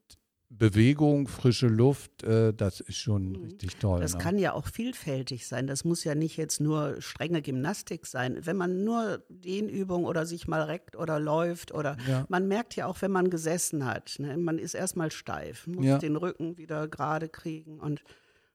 Bewegung, 0.58 1.26
frische 1.28 1.66
Luft, 1.66 2.22
äh, 2.22 2.52
das 2.54 2.80
ist 2.80 2.96
schon 2.96 3.36
richtig 3.36 3.76
toll. 3.76 3.98
Mhm. 3.98 4.02
Das 4.02 4.14
ne? 4.14 4.18
kann 4.20 4.38
ja 4.38 4.52
auch 4.52 4.66
vielfältig 4.66 5.46
sein. 5.46 5.66
Das 5.66 5.84
muss 5.84 6.04
ja 6.04 6.14
nicht 6.14 6.36
jetzt 6.36 6.60
nur 6.60 6.96
strenge 7.00 7.42
Gymnastik 7.42 8.06
sein. 8.06 8.38
Wenn 8.40 8.56
man 8.56 8.84
nur 8.84 9.22
Dehnübung 9.28 10.04
oder 10.04 10.26
sich 10.26 10.46
mal 10.46 10.62
reckt 10.62 10.96
oder 10.96 11.18
läuft 11.18 11.72
oder 11.74 11.96
Ja. 12.08 12.24
man 12.28 12.46
merkt 12.48 12.76
ja 12.76 12.86
auch, 12.86 13.02
wenn 13.02 13.10
man 13.10 13.30
gesessen 13.30 13.84
hat, 13.84 14.16
ne, 14.18 14.36
man 14.36 14.58
ist 14.58 14.74
erstmal 14.74 15.10
steif, 15.10 15.66
muss 15.66 15.84
Ja. 15.84 15.98
den 15.98 16.16
Rücken 16.16 16.56
wieder 16.56 16.88
gerade 16.88 17.28
kriegen 17.28 17.80
und 17.80 18.02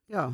ja. 0.08 0.34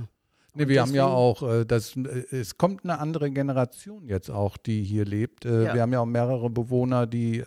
Nee, 0.58 0.69
wir 0.69 0.82
haben 0.82 0.93
ja 0.93 1.06
auch, 1.08 1.43
äh, 1.43 1.65
das, 1.65 1.97
äh, 1.97 2.23
es 2.32 2.58
kommt 2.58 2.86
eine 2.86 2.99
andere 2.99 3.30
Generation 3.30 4.08
jetzt 4.08 4.30
auch, 4.30 4.56
die 4.56 4.84
hier 4.84 5.04
lebt. 5.04 5.43
Äh, 5.45 5.65
Ja. 5.65 5.73
Wir 5.73 5.82
haben 5.82 5.91
ja 5.91 5.99
auch 5.99 6.06
mehrere 6.06 6.49
Bewohner, 6.49 7.08
die 7.08 7.43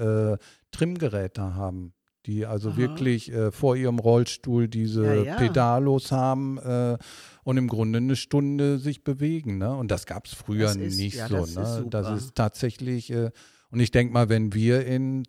Trimgeräte 0.70 1.54
haben, 1.54 1.94
die 2.29 2.47
also 2.47 2.69
Aha. 2.71 2.77
wirklich 2.77 3.33
äh, 3.33 3.51
vor 3.51 3.75
ihrem 3.75 3.99
Rollstuhl 3.99 4.69
diese 4.69 5.05
Ja, 5.05 5.23
ja. 5.25 5.37
Pedalos 5.37 6.12
haben 6.12 6.59
äh, 6.59 6.97
und 7.43 7.57
im 7.57 7.67
Grunde 7.67 7.97
eine 7.99 8.14
Stunde 8.14 8.79
sich 8.79 9.03
bewegen. 9.03 9.59
Ne? 9.59 9.75
Und 9.75 9.91
das 9.91 10.07
gab 10.07 10.27
es 10.27 10.35
früher 10.35 10.67
Das 10.67 10.77
ist- 10.77 10.97
nicht 10.99 11.17
ja, 11.17 11.27
so. 11.29 11.37
das 11.38 11.49
ist 11.49 11.57
ne? 11.57 11.87
das 11.91 12.07
super. 12.07 12.17
ist 12.17 12.35
tatsächlich, 12.37 13.11
äh, 13.11 13.31
und 13.71 13.81
ich 13.81 13.91
denke 13.91 14.12
mal, 14.12 14.29
wenn 14.29 14.53
wir 14.55 14.87
in 14.87 15.25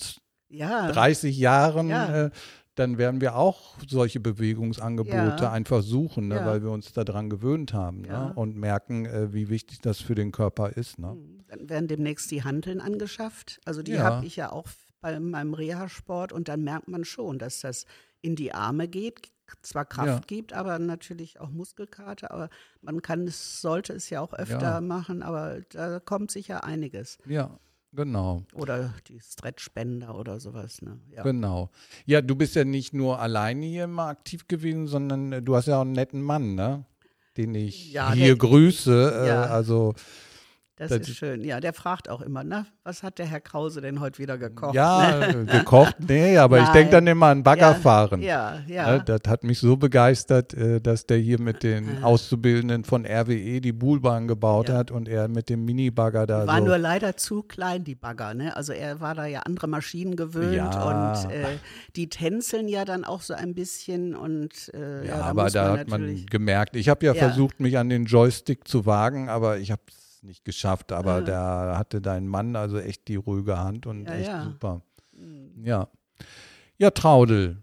Ja, 0.50 0.92
30 0.92 1.38
Jahren 1.38 1.90
Ja. 1.90 2.26
äh, 2.26 2.30
dann 2.76 2.98
werden 2.98 3.20
wir 3.22 3.36
auch 3.36 3.76
solche 3.88 4.20
Bewegungsangebote 4.22 5.44
Ja. 5.44 5.52
einfach 5.52 5.82
suchen, 5.84 6.30
ne, 6.30 6.36
Ja. 6.36 6.46
weil 6.46 6.64
wir 6.64 6.72
uns 6.72 6.94
daran 6.94 7.30
gewöhnt 7.30 7.74
haben 7.74 8.06
Ja. 8.06 8.28
ne, 8.28 8.34
und 8.34 8.56
merken, 8.56 9.06
äh, 9.06 9.34
wie 9.34 9.50
wichtig 9.50 9.80
das 9.82 10.00
für 10.00 10.16
den 10.16 10.32
Körper 10.32 10.70
ist. 10.78 10.98
Ne? 10.98 11.16
Dann 11.50 11.70
werden 11.70 11.88
demnächst 11.88 12.32
die 12.32 12.44
Hanteln 12.44 12.80
angeschafft. 12.80 13.60
Also 13.66 13.84
die 13.84 14.00
habe 14.00 14.26
ich 14.26 14.36
ja 14.38 14.52
auch 14.52 14.68
bei 15.02 15.20
meinem 15.20 15.54
Reha-Sport 15.54 16.32
und 16.32 16.48
dann 16.48 16.64
merkt 16.64 16.88
man 16.88 17.04
schon, 17.06 17.40
dass 17.40 17.62
das 17.62 17.86
in 18.22 18.36
die 18.36 18.54
Arme 18.54 18.88
geht, 18.88 19.32
zwar 19.62 19.86
Kraft 19.86 20.08
Ja. 20.08 20.22
gibt, 20.28 20.54
aber 20.54 20.78
natürlich 20.78 21.40
auch 21.40 21.50
Muskelkater. 21.50 22.32
Aber 22.32 22.50
man 22.82 23.02
kann 23.02 23.26
es, 23.28 23.62
sollte 23.62 23.94
es 23.94 24.10
ja 24.10 24.22
auch 24.22 24.34
öfter 24.34 24.62
Ja. 24.76 24.82
machen, 24.82 25.24
aber 25.24 25.62
da 25.70 26.00
kommt 26.00 26.32
sicher 26.32 26.64
einiges. 26.64 27.18
Ja, 27.26 27.60
genau, 27.94 28.44
Oder 28.54 28.94
die 29.08 29.20
Stretchbänder 29.20 30.16
oder 30.16 30.40
sowas. 30.40 30.82
Ne? 30.82 31.00
Ja. 31.10 31.24
genau. 31.24 31.72
Ja, 32.06 32.22
du 32.22 32.36
bist 32.36 32.56
ja 32.56 32.64
nicht 32.66 32.94
nur 32.94 33.20
alleine 33.20 33.66
hier 33.66 33.86
immer 33.86 34.08
aktiv 34.08 34.48
gewesen, 34.48 34.88
sondern 34.88 35.32
äh, 35.32 35.42
du 35.42 35.56
hast 35.56 35.68
ja 35.68 35.78
auch 35.78 35.82
einen 35.82 35.94
netten 35.94 36.22
Mann, 36.22 36.56
ne? 36.56 36.86
Den 37.38 37.56
ich 37.56 37.94
Ja, 37.94 38.12
hier 38.12 38.36
grüße. 38.38 39.20
Äh, 39.24 39.28
Ja. 39.28 39.44
also 39.44 39.94
Das, 40.80 40.90
Das 40.92 41.10
ist 41.10 41.18
schön. 41.18 41.44
Ja, 41.44 41.60
der 41.60 41.74
fragt 41.74 42.08
auch 42.10 42.22
immer, 42.22 42.46
na, 42.46 42.66
was 42.86 43.04
hat 43.04 43.20
der 43.20 43.26
Herr 43.26 43.42
Krause 43.42 43.82
denn 43.82 44.00
heute 44.00 44.18
wieder 44.18 44.38
gekocht? 44.38 44.74
ja, 44.74 45.20
ne? 45.20 45.42
äh, 45.42 45.46
gekocht, 45.60 45.98
nee, 46.08 46.38
aber 46.38 46.60
ich 46.60 46.70
denke 46.70 46.94
Nein. 46.94 47.06
dann 47.06 47.08
immer 47.08 47.26
an 47.28 47.44
Baggerfahren. 47.44 48.22
Ja, 48.22 48.60
ja. 48.66 48.94
Ne, 48.96 49.04
das 49.06 49.20
hat 49.28 49.44
mich 49.44 49.60
so 49.60 49.76
begeistert, 49.76 50.54
äh, 50.54 50.80
dass 50.80 51.06
der 51.06 51.18
hier 51.18 51.38
mit 51.42 51.64
den 51.64 52.02
Auszubildenden 52.02 52.86
von 52.86 53.06
RWE 53.06 53.60
die 53.60 53.74
Buhlbahn 53.74 54.30
gebaut 54.30 54.70
Ja. 54.70 54.76
hat 54.78 54.90
und 54.90 55.10
er 55.10 55.28
mit 55.28 55.50
dem 55.50 55.66
Minibagger 55.66 56.26
da 56.26 56.48
War 56.48 56.60
so. 56.60 56.66
nur 56.68 56.78
leider 56.78 57.18
zu 57.18 57.44
klein, 57.44 57.84
die 57.84 57.96
Bagger. 57.96 58.34
Ne? 58.34 58.56
Also 58.56 58.72
er 58.72 59.02
war 59.02 59.16
da 59.16 59.26
ja 59.26 59.42
andere 59.42 59.68
Maschinen 59.68 60.16
gewöhnt 60.16 60.56
Ja. 60.56 61.14
und 61.20 61.30
äh, 61.32 61.58
die 61.98 62.08
tänzeln 62.10 62.70
ja 62.70 62.86
dann 62.86 63.04
auch 63.04 63.20
so 63.22 63.34
ein 63.34 63.54
bisschen 63.54 64.16
und 64.16 64.72
äh, 64.74 65.06
ja, 65.06 65.12
ja, 65.12 65.18
da 65.18 65.24
aber 65.26 65.50
da 65.50 65.70
man 65.72 65.80
hat 65.80 65.88
man 65.90 66.26
gemerkt, 66.28 66.78
ich 66.78 66.88
habe 66.88 67.06
ja, 67.06 67.14
Ja. 67.14 67.20
versucht, 67.28 67.60
mich 67.60 67.78
an 67.78 67.90
den 67.90 68.06
Joystick 68.06 68.66
zu 68.66 68.86
wagen, 68.86 69.28
aber 69.28 69.58
ich 69.58 69.72
habe 69.72 69.82
es 70.20 70.24
nicht 70.24 70.44
geschafft, 70.46 70.92
aber 70.92 71.16
Ah. 71.16 71.22
da 71.22 71.78
hatte 71.78 72.02
dein 72.02 72.28
Mann 72.28 72.56
also 72.56 72.78
echt 72.80 73.08
die 73.08 73.16
ruhige 73.16 73.58
Hand 73.58 73.86
und 73.86 74.06
Ja, 74.06 74.14
echt 74.14 74.28
ja. 74.28 74.44
super. 74.44 74.82
Hm. 75.16 75.64
Ja. 75.66 75.88
Ja, 76.78 76.92
Traudel, 76.92 77.58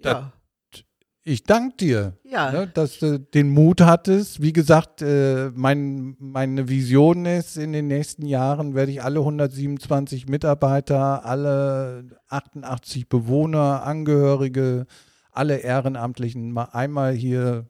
Da- 0.00 0.10
Ja, 0.10 0.32
ich 1.24 1.42
danke 1.42 1.76
dir. 1.76 2.16
ja. 2.22 2.52
ne, 2.52 2.66
dass 2.68 2.98
du 3.00 3.18
den 3.18 3.50
Mut 3.50 3.80
hattest. 3.80 4.40
Wie 4.40 4.52
gesagt, 4.52 5.02
äh, 5.02 5.50
mein, 5.54 6.14
meine 6.20 6.68
Vision 6.68 7.26
ist, 7.26 7.56
in 7.56 7.72
den 7.72 7.88
nächsten 7.88 8.24
Jahren 8.26 8.74
werde 8.76 8.92
ich 8.92 9.02
alle 9.02 9.24
127 9.24 10.28
Mitarbeiter, 10.28 11.24
alle 11.24 12.04
88 12.28 13.08
Bewohner, 13.08 13.82
Angehörige, 13.82 14.86
alle 15.32 15.56
Ehrenamtlichen 15.58 16.52
mal 16.52 16.68
einmal 16.72 17.12
hier 17.12 17.66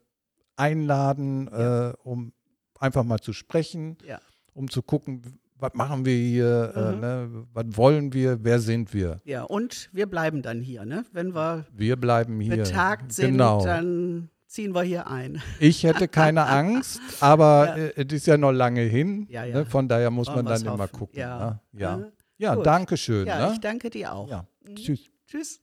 einladen, 0.57 1.49
Ja. 1.51 1.91
äh, 1.91 1.95
um 2.03 2.33
einfach 2.81 3.05
mal 3.05 3.19
zu 3.21 3.33
sprechen, 3.33 3.97
Ja. 4.07 4.21
um 4.55 4.69
zu 4.71 4.83
gucken, 4.83 5.23
was 5.61 5.75
machen 5.75 6.05
wir 6.05 6.17
hier, 6.17 6.73
äh, 6.77 6.93
Mhm. 6.95 7.01
ne, 7.01 7.47
was 7.53 7.65
wollen 7.77 8.13
wir, 8.13 8.39
wer 8.45 8.61
sind 8.61 8.95
wir. 8.95 9.21
ja, 9.25 9.43
und 9.43 9.89
wir 9.93 10.07
bleiben 10.07 10.41
dann 10.43 10.61
hier, 10.61 10.85
ne? 10.85 11.05
Wenn 11.13 11.35
wir 11.35 11.67
Wir 11.73 11.97
bleiben 11.97 12.39
hier. 12.41 12.59
betagt 12.59 13.13
sind, 13.13 13.33
genau. 13.33 13.65
dann 13.65 14.31
ziehen 14.47 14.73
wir 14.75 14.83
hier 14.83 15.09
ein. 15.09 15.43
Ich 15.59 15.83
hätte 15.83 16.07
keine 16.09 16.47
Angst, 16.47 17.01
aber 17.21 17.67
Ja. 17.67 17.77
äh, 17.77 17.93
es 18.07 18.13
ist 18.13 18.27
ja 18.29 18.37
noch 18.39 18.53
lange 18.53 18.83
hin. 18.83 19.27
Ja, 19.29 19.45
ja. 19.45 19.57
Ne? 19.57 19.67
Von 19.67 19.89
daher 19.89 20.11
muss 20.11 20.29
Wollen 20.29 20.45
man 20.45 20.47
dann 20.47 20.63
immer 20.63 20.85
hoffen. 20.85 20.93
gucken. 20.99 21.19
Ja. 21.19 21.61
Ne? 21.73 21.81
Ja, 21.81 21.99
Äh, 21.99 22.11
ja 22.39 22.57
danke 22.57 22.97
schön. 22.97 23.27
Ja, 23.27 23.49
ne? 23.49 23.53
ich 23.55 23.61
danke 23.61 23.91
dir 23.91 24.13
auch. 24.15 24.45
Mhm. 24.67 24.75
Tschüss. 24.77 25.01
Tschüss. 25.27 25.61